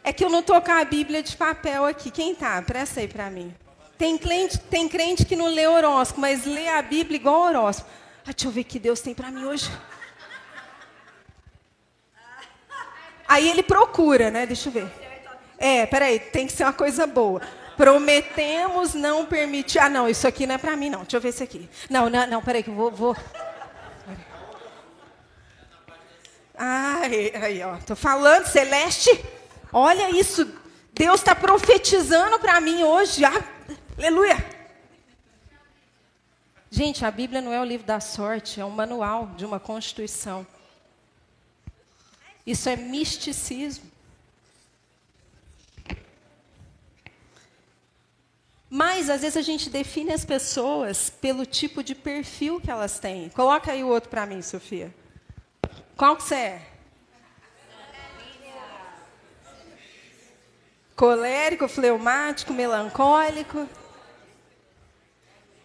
[0.08, 2.10] É que eu não estou com a Bíblia de papel aqui.
[2.10, 2.62] Quem tá?
[2.62, 3.54] Presta aí para mim.
[3.98, 7.90] Tem crente, tem crente que não lê horóscopo, mas lê a Bíblia igual horóscopo.
[8.26, 9.70] Ah, deixa eu ver o que Deus tem para mim hoje.
[13.28, 14.46] Aí ele procura, né?
[14.46, 14.90] Deixa eu ver.
[15.58, 17.42] É, peraí, tem que ser uma coisa boa.
[17.76, 19.78] Prometemos não permitir.
[19.78, 21.00] Ah, não, isso aqui não é para mim, não.
[21.00, 21.68] Deixa eu ver isso aqui.
[21.90, 22.90] Não, não, não, peraí, que eu vou.
[22.90, 23.16] vou...
[26.56, 27.76] Ai, aí, ó.
[27.86, 29.36] Tô falando, Celeste.
[29.72, 30.44] Olha isso.
[30.92, 33.24] Deus está profetizando para mim hoje.
[33.24, 33.44] Ah,
[33.96, 34.36] aleluia.
[36.70, 40.46] Gente, a Bíblia não é o livro da sorte, é um manual de uma constituição.
[42.46, 43.90] Isso é misticismo.
[48.70, 53.30] Mas, às vezes, a gente define as pessoas pelo tipo de perfil que elas têm.
[53.30, 54.94] Coloca aí o outro para mim, Sofia.
[55.96, 56.77] Qual que você é?
[60.98, 63.68] Colérico, fleumático, melancólico.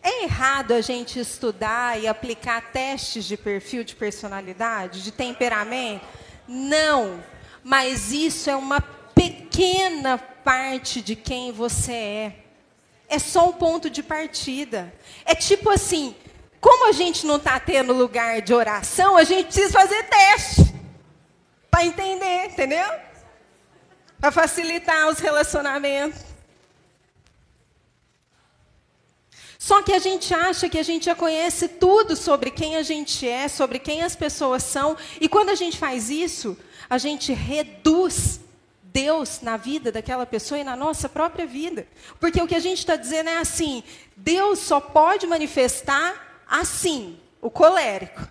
[0.04, 6.06] É errado a gente estudar e aplicar testes de perfil de personalidade, de temperamento?
[6.48, 7.20] Não.
[7.64, 12.40] Mas isso é uma pequena parte de quem você é
[13.10, 14.94] é só um ponto de partida.
[15.26, 16.16] É tipo assim,
[16.62, 20.74] como a gente não está tendo lugar de oração, a gente precisa fazer teste
[21.72, 22.88] para entender, entendeu?
[24.24, 26.22] Para facilitar os relacionamentos.
[29.60, 33.28] Só que a gente acha que a gente já conhece tudo sobre quem a gente
[33.28, 36.58] é, sobre quem as pessoas são, e quando a gente faz isso,
[36.90, 38.40] a gente reduz
[38.82, 41.86] Deus na vida daquela pessoa e na nossa própria vida.
[42.18, 43.84] Porque o que a gente está dizendo é assim:
[44.16, 48.26] Deus só pode manifestar assim, o colérico.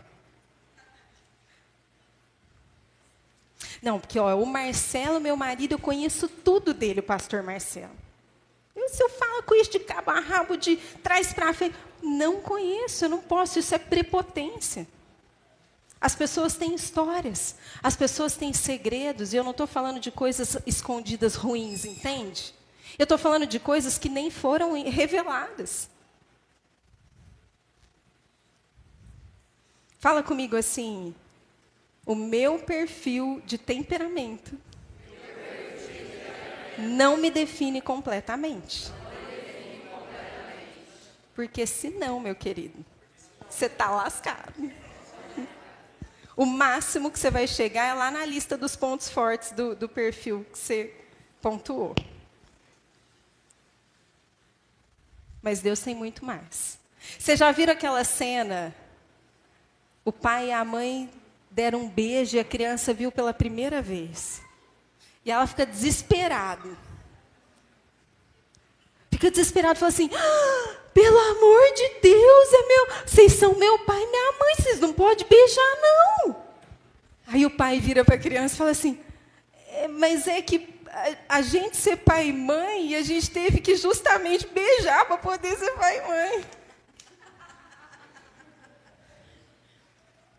[3.82, 7.90] Não, porque ó, o Marcelo, meu marido, eu conheço tudo dele, o pastor Marcelo.
[8.76, 12.40] Eu, se eu falo com isso de cabo a rabo, de trás para frente, não
[12.40, 14.86] conheço, eu não posso, isso é prepotência.
[16.00, 20.56] As pessoas têm histórias, as pessoas têm segredos, e eu não estou falando de coisas
[20.64, 22.54] escondidas ruins, entende?
[22.98, 25.88] Eu estou falando de coisas que nem foram reveladas.
[29.98, 31.14] Fala comigo assim,
[32.04, 34.58] o meu perfil de temperamento
[36.78, 38.92] não me define completamente.
[41.34, 42.84] Porque senão, meu querido,
[43.48, 44.52] você está lascado.
[46.36, 49.88] O máximo que você vai chegar é lá na lista dos pontos fortes do, do
[49.88, 50.94] perfil que você
[51.40, 51.94] pontuou.
[55.42, 56.78] Mas Deus tem muito mais.
[57.18, 58.74] Você já viram aquela cena?
[60.04, 61.10] O pai e a mãe
[61.52, 64.42] deram um beijo e a criança viu pela primeira vez.
[65.24, 66.70] E ela fica desesperada.
[69.10, 73.78] Fica desesperada e fala assim: ah, pelo amor de Deus, é meu, vocês são meu
[73.80, 76.42] pai e minha mãe, vocês não podem beijar, não.
[77.26, 78.98] Aí o pai vira para a criança e fala assim:
[79.68, 83.60] é, mas é que a, a, gente ser pai e mãe, e a gente teve
[83.60, 86.44] que justamente beijar para poder ser pai e mãe.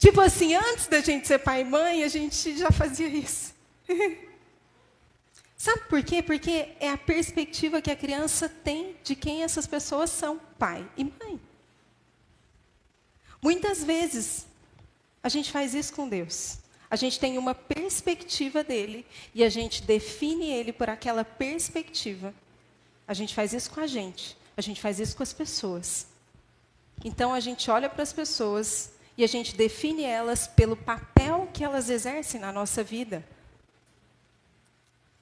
[0.04, 3.54] Tipo assim, antes da gente ser pai e mãe, a gente já fazia isso.
[5.56, 6.22] Sabe por quê?
[6.22, 11.06] Porque é a perspectiva que a criança tem de quem essas pessoas são, pai e
[11.06, 11.40] mãe.
[13.42, 14.46] Muitas vezes,
[15.24, 16.58] a gente faz isso com Deus.
[16.92, 22.34] A gente tem uma perspectiva dele e a gente define ele por aquela perspectiva.
[23.08, 26.08] A gente faz isso com a gente, a gente faz isso com as pessoas.
[27.06, 31.64] Então a gente olha para as pessoas e a gente define elas pelo papel que
[31.64, 33.24] elas exercem na nossa vida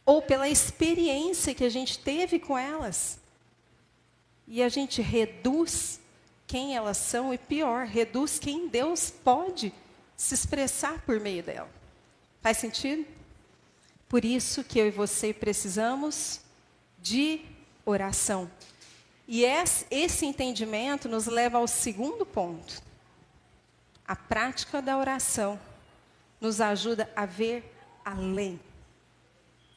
[0.05, 3.19] ou pela experiência que a gente teve com elas.
[4.47, 5.99] E a gente reduz
[6.47, 9.73] quem elas são e pior, reduz quem Deus pode
[10.17, 11.69] se expressar por meio dela.
[12.41, 13.05] Faz sentido?
[14.09, 16.41] Por isso que eu e você precisamos
[16.99, 17.41] de
[17.85, 18.51] oração.
[19.27, 22.83] E esse entendimento nos leva ao segundo ponto.
[24.11, 25.57] A prática da oração
[26.41, 27.63] nos ajuda a ver
[28.03, 28.59] além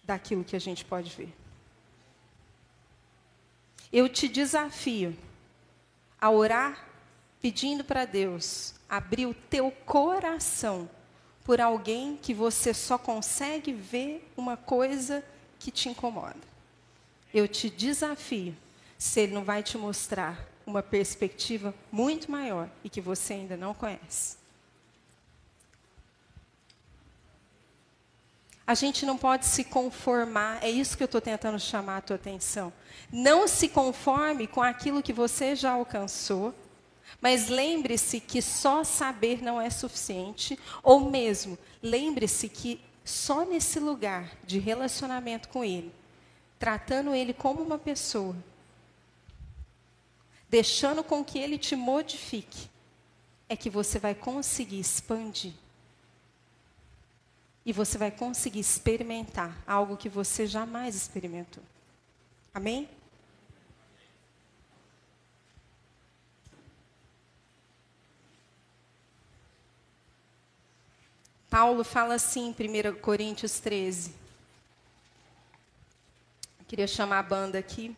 [0.02, 1.32] daquilo que a gente pode ver.
[3.92, 5.16] Eu te desafio
[6.20, 6.84] a orar
[7.40, 10.90] pedindo para Deus abrir o teu coração
[11.44, 15.24] por alguém que você só consegue ver uma coisa
[15.60, 16.34] que te incomoda.
[17.32, 18.56] Eu te desafio,
[18.98, 23.74] se ele não vai te mostrar uma perspectiva muito maior e que você ainda não
[23.74, 24.36] conhece.
[28.66, 32.16] A gente não pode se conformar, é isso que eu estou tentando chamar a tua
[32.16, 32.72] atenção.
[33.12, 36.54] Não se conforme com aquilo que você já alcançou,
[37.20, 44.30] mas lembre-se que só saber não é suficiente, ou mesmo, lembre-se que só nesse lugar
[44.46, 45.92] de relacionamento com Ele,
[46.58, 48.34] tratando Ele como uma pessoa,
[50.54, 52.70] deixando com que Ele te modifique,
[53.48, 55.52] é que você vai conseguir expandir
[57.66, 61.64] e você vai conseguir experimentar algo que você jamais experimentou.
[62.54, 62.88] Amém?
[71.50, 74.14] Paulo fala assim em 1 Coríntios 13.
[76.60, 77.96] Eu queria chamar a banda aqui.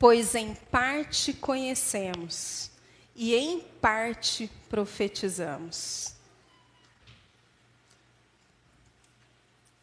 [0.00, 2.70] Pois em parte conhecemos
[3.14, 6.14] e em parte profetizamos.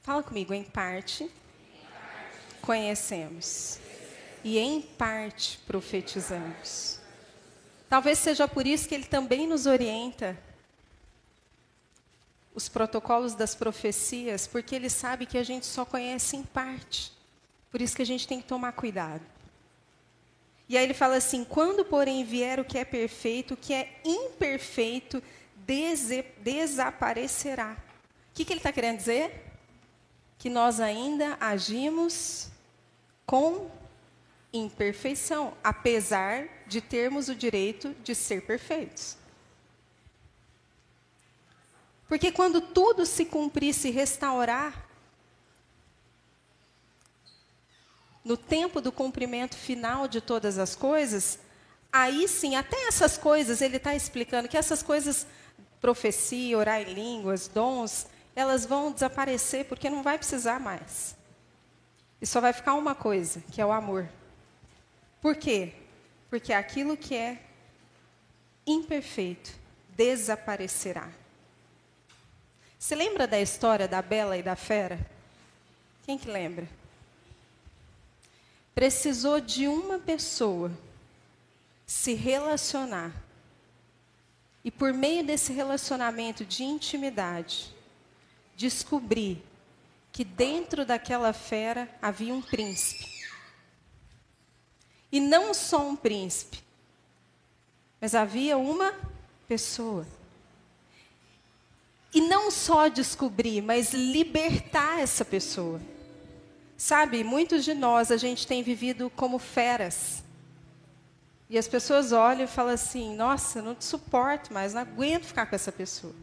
[0.02, 1.30] Fala comigo, em parte,
[2.64, 3.78] conhecemos
[4.44, 7.00] e em parte profetizamos.
[7.88, 10.36] Talvez seja por isso que ele também nos orienta
[12.56, 17.14] os protocolos das profecias, porque ele sabe que a gente só conhece em parte.
[17.70, 19.37] Por isso que a gente tem que tomar cuidado.
[20.70, 24.00] E aí ele fala assim: quando, porém, vier o que é perfeito, o que é
[24.04, 25.22] imperfeito
[26.40, 27.78] desaparecerá.
[28.32, 29.48] O que, que ele está querendo dizer?
[30.38, 32.50] que nós ainda agimos
[33.26, 33.70] com
[34.54, 39.18] imperfeição, apesar de termos o direito de ser perfeitos.
[42.08, 44.87] Porque quando tudo se cumprir, se restaurar,
[48.28, 51.40] no tempo do cumprimento final de todas as coisas,
[51.92, 55.26] aí sim, até essas coisas, ele está explicando que essas coisas,
[55.80, 58.06] profecia, orar em línguas, dons,
[58.36, 61.16] elas vão desaparecer porque não vai precisar mais.
[62.22, 64.10] E só vai ficar uma coisa, que é o amor.
[65.22, 65.74] Por quê?
[66.30, 67.40] Porque aquilo que é
[68.66, 69.52] imperfeito
[69.96, 71.10] desaparecerá.
[72.78, 75.00] Você lembra da história da Bela e da Fera?
[76.06, 76.68] Quem que lembra?
[78.78, 80.72] Precisou de uma pessoa
[81.84, 83.12] se relacionar.
[84.64, 87.74] E por meio desse relacionamento de intimidade,
[88.56, 89.44] descobri
[90.12, 93.26] que dentro daquela fera havia um príncipe.
[95.12, 96.64] E não só um príncipe,
[98.00, 98.94] Mas havia uma
[99.48, 100.06] pessoa.
[102.14, 105.82] E não só descobrir, mas libertar essa pessoa.
[106.78, 110.24] Sabe, muitos de nós, a gente tem vivido como feras.
[111.50, 115.48] E as pessoas olham e falam assim: nossa, não te suporto mais, não aguento ficar
[115.48, 116.14] com essa pessoa.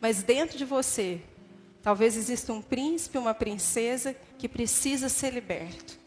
[0.00, 1.20] Mas dentro de você,
[1.82, 5.98] talvez exista um príncipe, uma princesa que precisa ser liberto.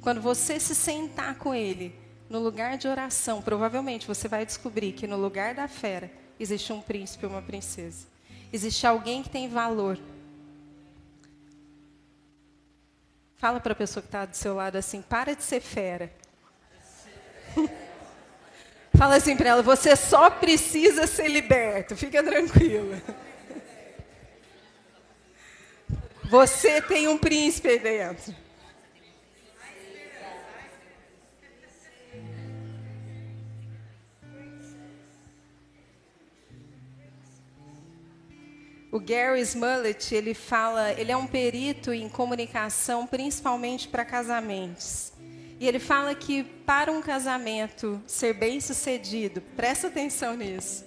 [0.00, 1.92] Quando você se sentar com ele
[2.30, 6.80] no lugar de oração, provavelmente você vai descobrir que no lugar da fera existe um
[6.80, 8.06] príncipe, uma princesa.
[8.52, 9.98] Existe alguém que tem valor
[13.38, 16.10] Fala para a pessoa que está do seu lado assim: para de ser fera.
[18.96, 23.00] Fala assim para ela: você só precisa ser liberto, fica tranquila.
[26.24, 28.34] Você tem um príncipe dentro.
[38.90, 45.12] O Gary Smollett, ele fala, ele é um perito em comunicação, principalmente para casamentos.
[45.60, 50.86] E ele fala que para um casamento ser bem sucedido, presta atenção nisso,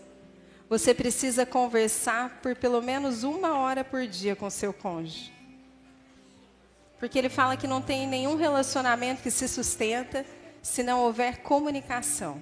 [0.67, 5.31] você precisa conversar por pelo menos uma hora por dia com seu cônjuge.
[6.99, 10.25] Porque ele fala que não tem nenhum relacionamento que se sustenta
[10.61, 12.41] se não houver comunicação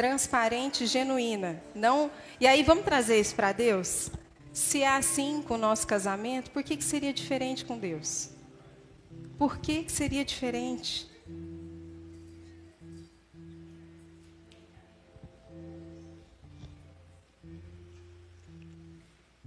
[0.00, 1.62] transparente, genuína.
[1.74, 2.10] Não.
[2.40, 4.10] E aí vamos trazer isso para Deus?
[4.52, 8.30] Se é assim com o nosso casamento, por que, que seria diferente com Deus?
[9.38, 11.08] Por que, que seria diferente?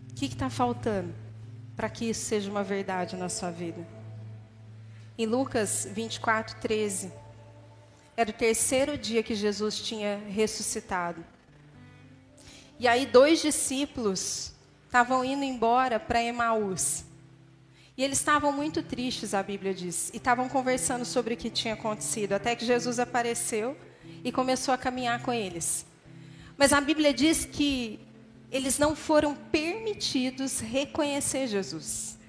[0.09, 1.13] O que está faltando
[1.75, 3.85] para que isso seja uma verdade na sua vida?
[5.17, 7.11] Em Lucas 24, 13,
[8.15, 11.23] era o terceiro dia que Jesus tinha ressuscitado.
[12.79, 14.52] E aí, dois discípulos
[14.93, 17.03] estavam indo embora para Emaús.
[17.97, 21.73] E eles estavam muito tristes, a Bíblia diz, e estavam conversando sobre o que tinha
[21.73, 23.75] acontecido, até que Jesus apareceu
[24.23, 25.83] e começou a caminhar com eles.
[26.55, 27.99] Mas a Bíblia diz que
[28.51, 32.19] eles não foram permitidos reconhecer Jesus.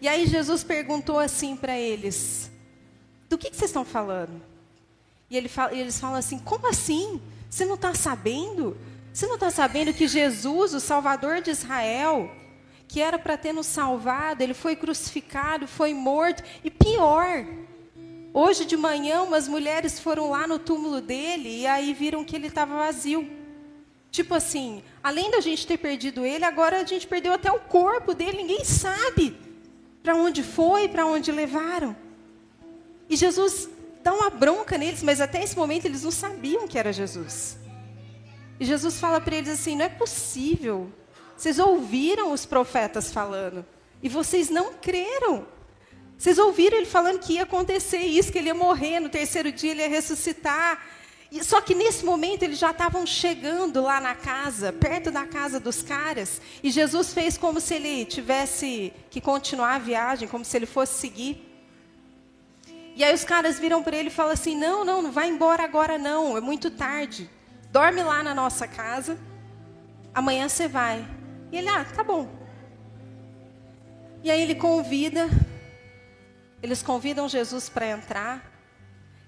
[0.00, 2.48] E aí Jesus perguntou assim para eles:
[3.28, 4.40] Do que, que, vocês estão falando?
[5.28, 7.20] E, ele fala, e eles falam assim: Como assim?
[7.50, 8.76] Você não está sabendo?
[9.18, 12.30] Você não está sabendo que Jesus, o Salvador de Israel,
[12.86, 17.44] que era para ter nos salvado, ele foi crucificado, foi morto, e pior,
[18.32, 22.46] hoje de manhã umas mulheres foram lá no túmulo dele e aí viram que ele
[22.46, 23.28] estava vazio.
[24.12, 28.14] Tipo assim, além da gente ter perdido ele, agora a gente perdeu até o corpo
[28.14, 29.36] dele, ninguém sabe
[30.00, 31.96] para onde foi, para onde levaram.
[33.10, 33.68] E Jesus
[34.00, 37.58] dá uma bronca neles, mas até esse momento eles não sabiam que era Jesus.
[38.60, 40.92] E Jesus fala para eles assim: não é possível.
[41.36, 43.64] Vocês ouviram os profetas falando
[44.02, 45.46] e vocês não creram.
[46.16, 49.70] Vocês ouviram ele falando que ia acontecer isso, que ele ia morrer, no terceiro dia
[49.70, 50.84] ele ia ressuscitar.
[51.30, 55.60] E, só que nesse momento eles já estavam chegando lá na casa, perto da casa
[55.60, 60.56] dos caras, e Jesus fez como se ele tivesse que continuar a viagem, como se
[60.56, 61.44] ele fosse seguir.
[62.96, 65.62] E aí os caras viram para ele e falam assim: não, não, não vai embora
[65.62, 67.30] agora não, é muito tarde
[67.78, 69.16] dorme lá na nossa casa,
[70.12, 71.06] amanhã você vai.
[71.52, 72.28] E ele, ah, tá bom.
[74.20, 75.28] E aí ele convida,
[76.60, 78.52] eles convidam Jesus para entrar,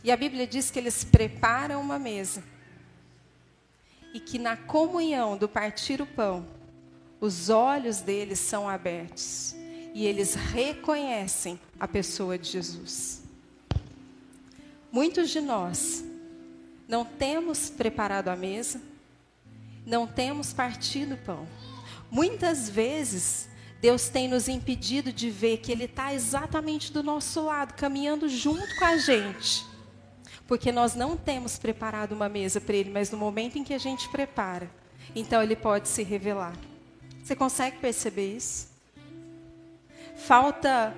[0.03, 2.43] e a Bíblia diz que eles preparam uma mesa.
[4.13, 6.45] E que na comunhão do partir o pão,
[7.21, 9.55] os olhos deles são abertos
[9.95, 13.23] e eles reconhecem a pessoa de Jesus.
[14.91, 16.10] Muitos de nós
[16.91, 18.83] não temos preparado a mesa,
[19.87, 21.47] não temos partido o pão.
[22.11, 23.49] Muitas vezes,
[23.81, 28.67] Deus tem nos impedido de ver que Ele está exatamente do nosso lado, caminhando junto
[28.77, 29.65] com a gente.
[30.49, 33.79] Porque nós não temos preparado uma mesa para Ele, mas no momento em que a
[33.79, 34.69] gente prepara,
[35.15, 36.57] então Ele pode se revelar.
[37.23, 38.69] Você consegue perceber isso?
[40.17, 40.93] Falta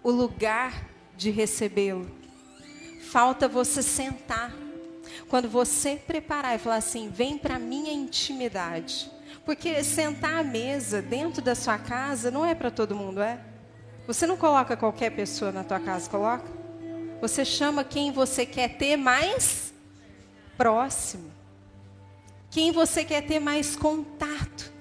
[0.00, 2.19] o lugar de recebê-lo
[3.10, 4.52] falta você sentar.
[5.28, 9.10] Quando você preparar e falar assim, vem para minha intimidade.
[9.44, 13.40] Porque sentar à mesa dentro da sua casa não é para todo mundo, é?
[14.06, 16.46] Você não coloca qualquer pessoa na tua casa, coloca?
[17.20, 19.72] Você chama quem você quer ter mais
[20.56, 21.30] próximo.
[22.50, 24.72] Quem você quer ter mais contato.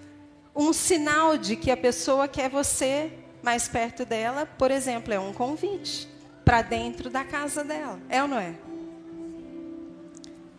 [0.56, 3.12] Um sinal de que a pessoa quer você
[3.42, 6.09] mais perto dela, por exemplo, é um convite
[6.50, 8.00] para dentro da casa dela.
[8.10, 8.56] É ou não é?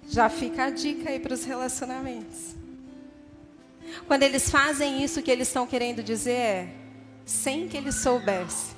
[0.08, 2.54] Já fica a dica aí para os relacionamentos.
[4.06, 6.74] Quando eles fazem isso, o que eles estão querendo dizer é,
[7.24, 8.76] sem que eles soubessem,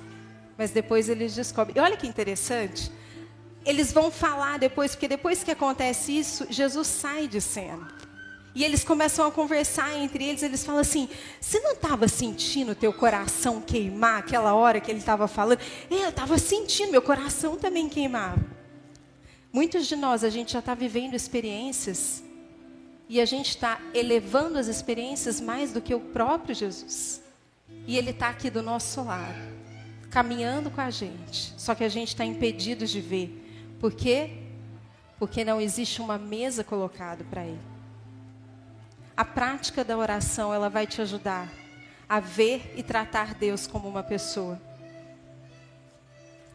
[0.56, 1.76] mas depois eles descobrem.
[1.76, 2.90] E olha que interessante,
[3.62, 7.92] eles vão falar depois, porque depois que acontece isso, Jesus sai de cena.
[8.54, 11.08] E eles começam a conversar entre eles, eles falam assim:
[11.40, 15.60] Você não estava sentindo teu coração queimar aquela hora que ele estava falando?
[15.90, 18.44] É, eu estava sentindo, meu coração também queimava.
[19.52, 22.22] Muitos de nós, a gente já está vivendo experiências
[23.08, 27.22] e a gente está elevando as experiências mais do que o próprio Jesus.
[27.86, 29.34] E Ele está aqui do nosso lado,
[30.10, 31.54] caminhando com a gente.
[31.56, 33.74] Só que a gente está impedido de ver.
[33.80, 34.30] Por quê?
[35.18, 37.71] Porque não existe uma mesa colocada para Ele.
[39.16, 41.48] A prática da oração, ela vai te ajudar
[42.08, 44.60] a ver e tratar Deus como uma pessoa.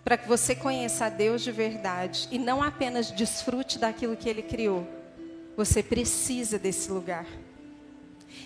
[0.04, 4.42] Para que você conheça a Deus de verdade e não apenas desfrute daquilo que Ele
[4.42, 4.88] criou.
[5.56, 7.26] Você precisa desse lugar.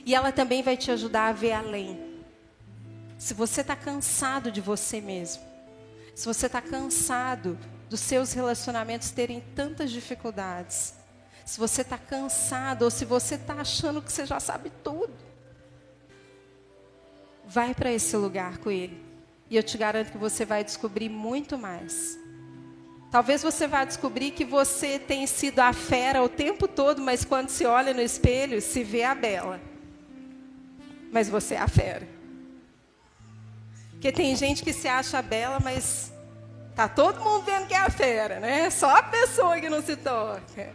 [0.06, 2.00] E ela também vai te ajudar a ver além.
[3.18, 5.44] Se você está cansado de você mesmo,
[6.16, 7.58] se você está cansado
[7.90, 10.96] dos seus relacionamentos terem tantas dificuldades,
[11.46, 15.14] se você está cansado ou se você está achando que você já sabe tudo,
[17.46, 19.04] vai para esse lugar com Ele.
[19.50, 22.18] E eu te garanto que você vai descobrir muito mais.
[23.12, 27.50] Talvez você vá descobrir que você tem sido a fera o tempo todo, mas quando
[27.50, 29.60] se olha no espelho, se vê a bela.
[31.12, 32.08] Mas você é a fera.
[33.92, 36.14] Porque tem gente que se acha bela, mas
[36.74, 38.70] tá todo mundo vendo que é a fera, né?
[38.70, 40.74] Só a pessoa que não se toca.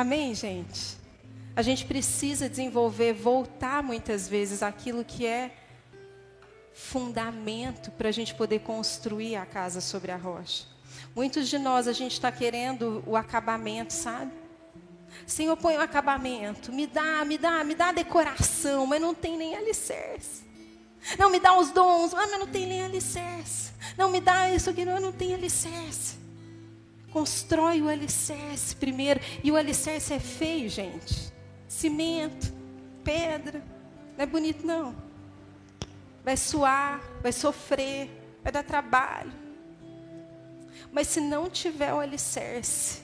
[0.00, 0.96] Amém, gente?
[1.54, 5.50] A gente precisa desenvolver, voltar muitas vezes aquilo que é
[6.72, 10.64] fundamento para a gente poder construir a casa sobre a rocha.
[11.14, 14.32] Muitos de nós, a gente está querendo o acabamento, sabe?
[15.26, 19.36] Senhor, põe o acabamento, me dá, me dá, me dá a decoração, mas não tem
[19.36, 20.44] nem alicerce.
[21.18, 23.70] Não, me dá os dons, mas não tem nem alicerce.
[23.98, 26.16] Não, me dá isso aqui, não, não tem alicerce.
[27.12, 29.20] Constrói o alicerce primeiro.
[29.42, 31.32] E o alicerce é feio, gente.
[31.68, 32.52] Cimento,
[33.02, 33.62] pedra.
[34.16, 34.94] Não é bonito, não.
[36.24, 38.10] Vai suar, vai sofrer,
[38.42, 39.32] vai dar trabalho.
[40.92, 43.02] Mas se não tiver o alicerce,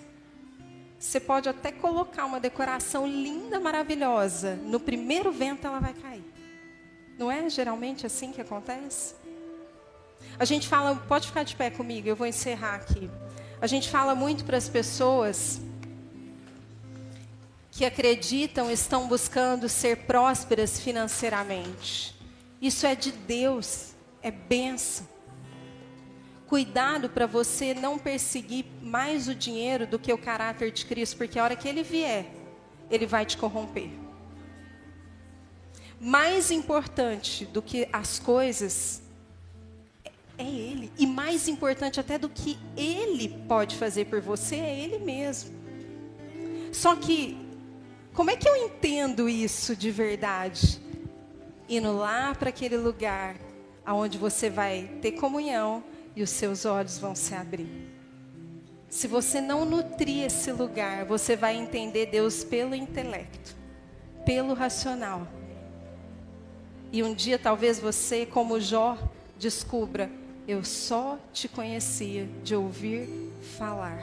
[0.98, 4.56] você pode até colocar uma decoração linda, maravilhosa.
[4.56, 6.24] No primeiro vento ela vai cair.
[7.18, 9.14] Não é geralmente assim que acontece?
[10.38, 13.10] A gente fala, pode ficar de pé comigo, eu vou encerrar aqui.
[13.60, 15.60] A gente fala muito para as pessoas
[17.70, 22.14] que acreditam, estão buscando ser prósperas financeiramente.
[22.60, 23.92] Isso é de Deus,
[24.22, 25.06] é benção.
[26.46, 31.38] Cuidado para você não perseguir mais o dinheiro do que o caráter de Cristo, porque
[31.38, 32.26] a hora que ele vier,
[32.90, 33.90] ele vai te corromper.
[35.98, 39.02] Mais importante do que as coisas
[40.38, 40.92] é Ele.
[40.98, 45.54] E mais importante até do que Ele pode fazer por você, é Ele mesmo.
[46.72, 47.36] Só que,
[48.12, 50.80] como é que eu entendo isso de verdade?
[51.68, 53.36] Indo lá para aquele lugar
[53.84, 55.82] aonde você vai ter comunhão
[56.14, 57.68] e os seus olhos vão se abrir.
[58.88, 63.54] Se você não nutrir esse lugar, você vai entender Deus pelo intelecto,
[64.24, 65.26] pelo racional.
[66.92, 68.96] E um dia talvez você, como Jó,
[69.38, 70.10] descubra
[70.46, 73.08] eu só te conhecia de ouvir
[73.58, 74.00] falar.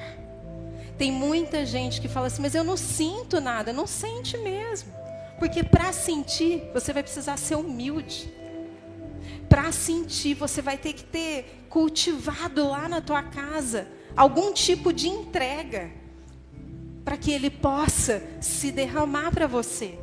[0.98, 3.72] Tem muita gente que fala assim, mas eu não sinto nada.
[3.74, 4.92] Não sente mesmo.
[5.40, 8.32] Porque para sentir, você vai precisar ser humilde.
[9.50, 15.08] Para sentir, você vai ter que ter cultivado lá na tua casa algum tipo de
[15.08, 15.92] entrega
[17.04, 19.98] para que ele possa se derramar para você.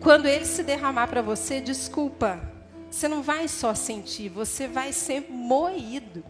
[0.00, 2.40] Quando ele se derramar para você, desculpa,
[2.96, 6.24] você não vai só sentir, você vai ser moído.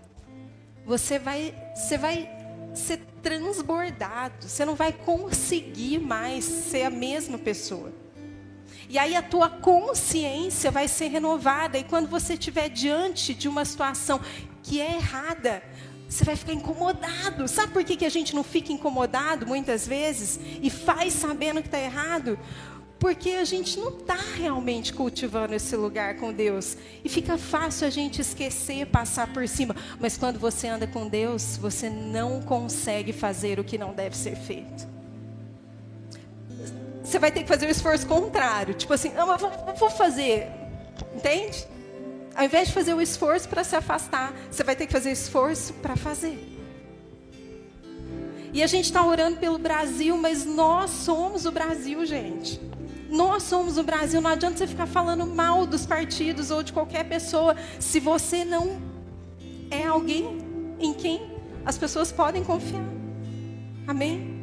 [0.85, 2.29] Você vai, você vai
[2.75, 4.49] ser transbordado.
[4.49, 7.93] Você não vai conseguir mais ser a mesma pessoa.
[8.89, 11.79] E aí a tua consciência vai ser renovada.
[11.79, 14.21] E quando você estiver diante de uma situação
[14.61, 15.63] que é errada,
[16.09, 17.47] você vai ficar incomodado.
[17.47, 21.69] Sabe por que, que a gente não fica incomodado muitas vezes e faz sabendo que
[21.69, 22.37] está errado?
[22.99, 26.77] Porque a gente não está realmente cultivando esse lugar com Deus.
[27.05, 29.77] E fica fácil a gente esquecer, passar por cima.
[30.01, 34.35] Mas quando você anda com Deus, você não consegue fazer o que não deve ser
[34.35, 34.89] feito.
[37.05, 38.75] Você vai ter que fazer o esforço contrário.
[38.75, 40.49] Tipo assim, não, eu vou, vou fazer.
[41.15, 41.67] Entende?
[42.35, 45.73] Ao invés de fazer o esforço para se afastar, você vai ter que fazer esforço
[45.75, 46.39] para fazer.
[48.53, 52.61] E a gente está orando pelo Brasil, mas nós somos o Brasil, gente.
[53.09, 54.21] Nós somos o Brasil.
[54.21, 58.81] Não adianta você ficar falando mal dos partidos ou de qualquer pessoa se você não
[59.71, 60.39] é alguém
[60.79, 61.31] em quem
[61.65, 62.85] as pessoas podem confiar.
[63.87, 64.37] Amém?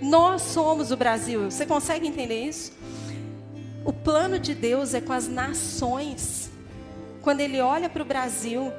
[0.00, 1.50] Nós somos o Brasil.
[1.50, 2.72] Você consegue entender isso?
[3.84, 6.50] O plano de Deus é com as nações.
[7.22, 8.72] Quando Ele olha para o Brasil,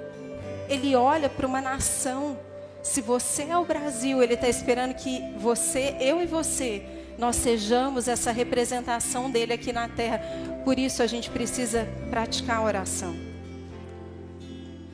[0.68, 2.38] Ele olha para uma nação.
[2.82, 6.84] Se você é o Brasil, Ele está esperando que você, eu e você,
[7.22, 10.20] nós sejamos essa representação dele aqui na terra.
[10.66, 13.16] Por isso a gente precisa praticar a oração.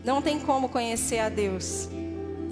[0.04, 1.88] Não tem como conhecer a Deus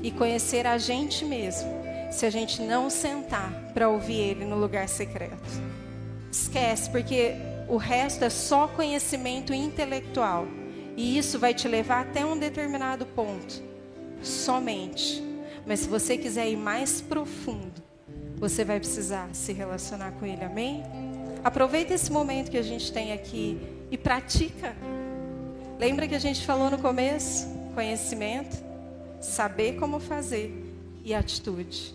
[0.01, 1.69] e conhecer a gente mesmo
[2.09, 5.43] se a gente não sentar para ouvir Ele no lugar secreto.
[6.31, 7.33] Esquece, porque
[7.67, 10.47] o resto é só conhecimento intelectual.
[10.95, 13.61] E isso vai te levar até um determinado ponto.
[14.21, 15.21] Somente.
[15.67, 17.83] Mas se você quiser ir mais profundo,
[18.37, 20.83] você vai precisar se relacionar com Ele, amém?
[21.43, 23.59] Aproveita esse momento que a gente tem aqui
[23.91, 24.75] e pratica.
[25.79, 27.47] Lembra que a gente falou no começo?
[27.73, 28.57] Conhecimento,
[29.21, 30.51] saber como fazer
[31.03, 31.93] e atitude.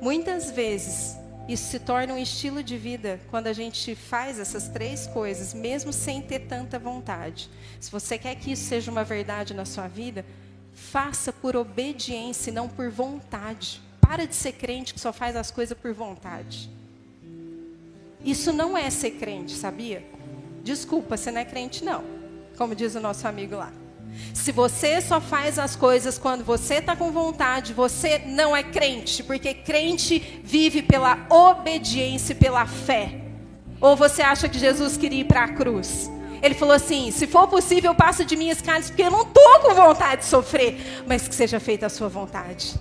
[0.00, 1.16] Muitas vezes
[1.48, 5.92] isso se torna um estilo de vida quando a gente faz essas três coisas, mesmo
[5.92, 7.48] sem ter tanta vontade.
[7.78, 10.24] Se você quer que isso seja uma verdade na sua vida,
[10.72, 13.80] faça por obediência e não por vontade.
[14.08, 16.70] Para de ser crente que só faz as coisas por vontade.
[18.24, 20.06] Isso não é ser crente, sabia?
[20.62, 22.04] Desculpa, você não é crente, não.
[22.56, 23.72] Como diz o nosso amigo lá.
[24.32, 29.24] Se você só faz as coisas quando você está com vontade, você não é crente,
[29.24, 33.20] porque crente vive pela obediência e pela fé.
[33.80, 36.08] Ou você acha que Jesus queria ir para a cruz?
[36.40, 39.74] Ele falou assim: se for possível, passa de minhas carnes, porque eu não estou com
[39.74, 42.74] vontade de sofrer, mas que seja feita a sua vontade.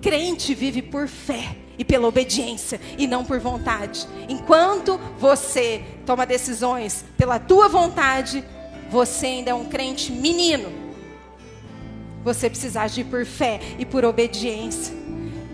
[0.00, 4.06] Crente vive por fé e pela obediência e não por vontade.
[4.28, 8.44] Enquanto você toma decisões pela tua vontade,
[8.90, 10.70] você ainda é um crente menino.
[12.22, 14.94] Você precisa agir por fé e por obediência.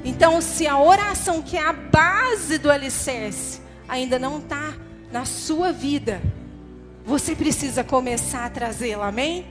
[0.05, 4.75] Então, se a oração, que é a base do alicerce, ainda não está
[5.13, 6.21] na sua vida,
[7.05, 9.47] você precisa começar a trazê-la, amém?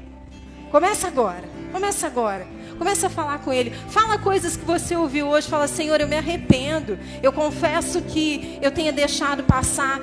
[0.72, 2.55] Começa agora, começa agora.
[2.78, 3.72] Começa a falar com ele.
[3.90, 5.48] Fala coisas que você ouviu hoje.
[5.48, 6.98] Fala, Senhor, eu me arrependo.
[7.22, 10.02] Eu confesso que eu tenha deixado passar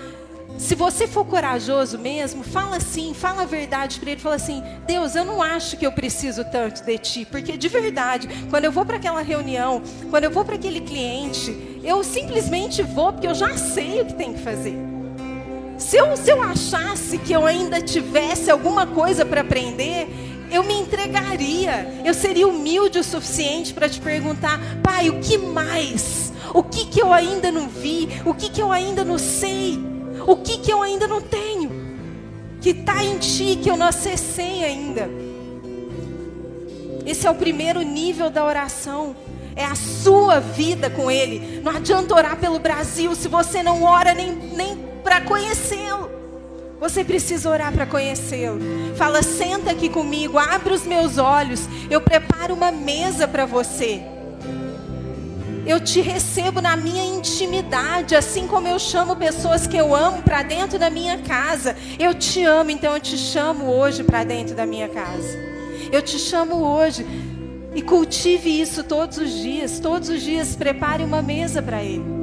[0.58, 5.16] se você for corajoso mesmo, fala assim, fala a verdade para ele, fala assim: "Deus,
[5.16, 8.84] eu não acho que eu preciso tanto de ti", porque de verdade, quando eu vou
[8.84, 13.56] para aquela reunião, quando eu vou para aquele cliente, eu simplesmente vou porque eu já
[13.56, 14.76] sei o que tem que fazer.
[15.78, 20.06] Se eu, se eu achasse que eu ainda tivesse alguma coisa para aprender,
[20.52, 22.02] eu me entregaria.
[22.04, 26.32] Eu seria humilde o suficiente para te perguntar, pai, o que mais?
[26.54, 28.08] O que, que eu ainda não vi?
[28.24, 29.78] O que, que eu ainda não sei?
[30.26, 31.70] O que, que eu ainda não tenho?
[32.60, 35.10] Que está em ti, que eu não acessei ainda.
[37.06, 39.16] Esse é o primeiro nível da oração.
[39.56, 41.60] É a sua vida com Ele.
[41.62, 46.21] Não adianta orar pelo Brasil se você não ora nem, nem para conhecê-lo.
[46.82, 48.58] Você precisa orar para conhecê-lo.
[48.96, 51.68] Fala, senta aqui comigo, abre os meus olhos.
[51.88, 54.02] Eu preparo uma mesa para você.
[55.64, 60.42] Eu te recebo na minha intimidade, assim como eu chamo pessoas que eu amo para
[60.42, 61.76] dentro da minha casa.
[62.00, 65.38] Eu te amo, então eu te chamo hoje para dentro da minha casa.
[65.92, 67.06] Eu te chamo hoje
[67.76, 69.78] e cultive isso todos os dias.
[69.78, 72.21] Todos os dias prepare uma mesa para Ele.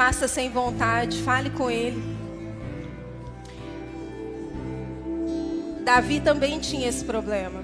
[0.00, 2.02] Faça sem vontade, fale com ele.
[5.84, 7.62] Davi também tinha esse problema.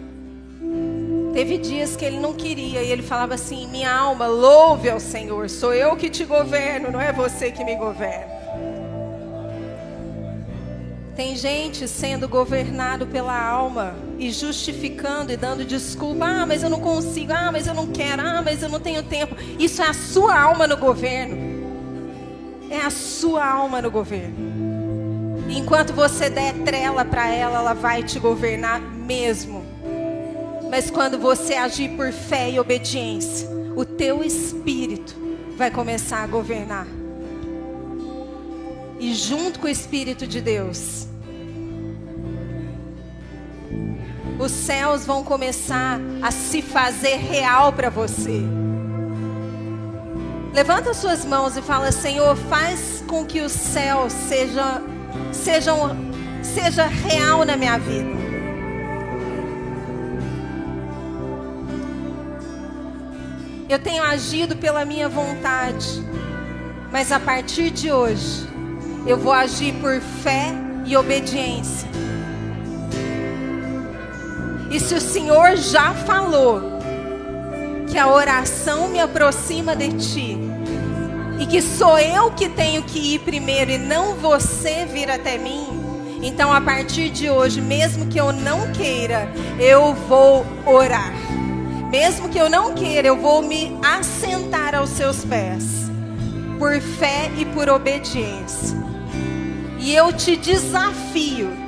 [1.32, 5.48] Teve dias que ele não queria e ele falava assim: Minha alma, louve ao Senhor,
[5.48, 8.36] sou eu que te governo, não é você que me governa.
[11.16, 16.26] Tem gente sendo governado pela alma e justificando e dando desculpa.
[16.26, 17.32] Ah, mas eu não consigo.
[17.32, 18.20] Ah, mas eu não quero.
[18.20, 19.34] Ah, mas eu não tenho tempo.
[19.58, 21.55] Isso é a sua alma no governo
[22.70, 24.34] é a sua alma no governo.
[25.48, 29.64] Enquanto você der trela para ela, ela vai te governar mesmo.
[30.70, 35.14] Mas quando você agir por fé e obediência, o teu espírito
[35.56, 36.86] vai começar a governar.
[38.98, 41.06] E junto com o espírito de Deus,
[44.38, 48.42] os céus vão começar a se fazer real para você.
[50.56, 54.80] Levanta suas mãos e fala: Senhor, faz com que o céu seja,
[55.30, 55.72] seja,
[56.42, 58.08] seja real na minha vida.
[63.68, 66.02] Eu tenho agido pela minha vontade,
[66.90, 68.48] mas a partir de hoje,
[69.06, 70.54] eu vou agir por fé
[70.86, 71.86] e obediência.
[74.70, 76.62] E se o Senhor já falou
[77.90, 80.45] que a oração me aproxima de ti,
[81.38, 85.66] e que sou eu que tenho que ir primeiro e não você vir até mim,
[86.22, 91.12] então a partir de hoje, mesmo que eu não queira, eu vou orar.
[91.90, 95.90] Mesmo que eu não queira, eu vou me assentar aos seus pés,
[96.58, 98.76] por fé e por obediência.
[99.78, 101.65] E eu te desafio,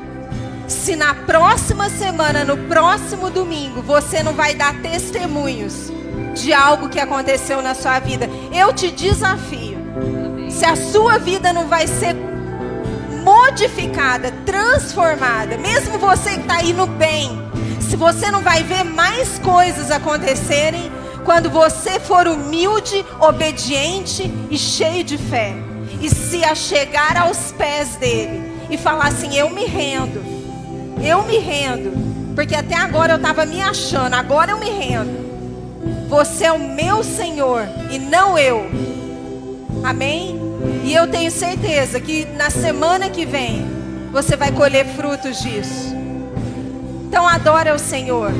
[0.69, 5.91] se na próxima semana, no próximo domingo, você não vai dar testemunhos
[6.35, 9.79] de algo que aconteceu na sua vida, eu te desafio.
[10.51, 12.15] Se a sua vida não vai ser
[13.25, 17.43] modificada, transformada, mesmo você que está no bem,
[17.81, 20.93] se você não vai ver mais coisas acontecerem
[21.25, 25.55] quando você for humilde, obediente e cheio de fé,
[26.01, 30.38] e se achegar aos pés dele e falar assim: Eu me rendo,
[31.03, 35.29] eu me rendo, porque até agora eu estava me achando, agora eu me rendo.
[36.09, 38.71] Você é o meu Senhor e não eu.
[39.85, 40.39] Amém?
[40.85, 43.67] E eu tenho certeza que na semana que vem
[44.11, 45.95] você vai colher frutos disso.
[47.07, 48.33] Então adora o Senhor.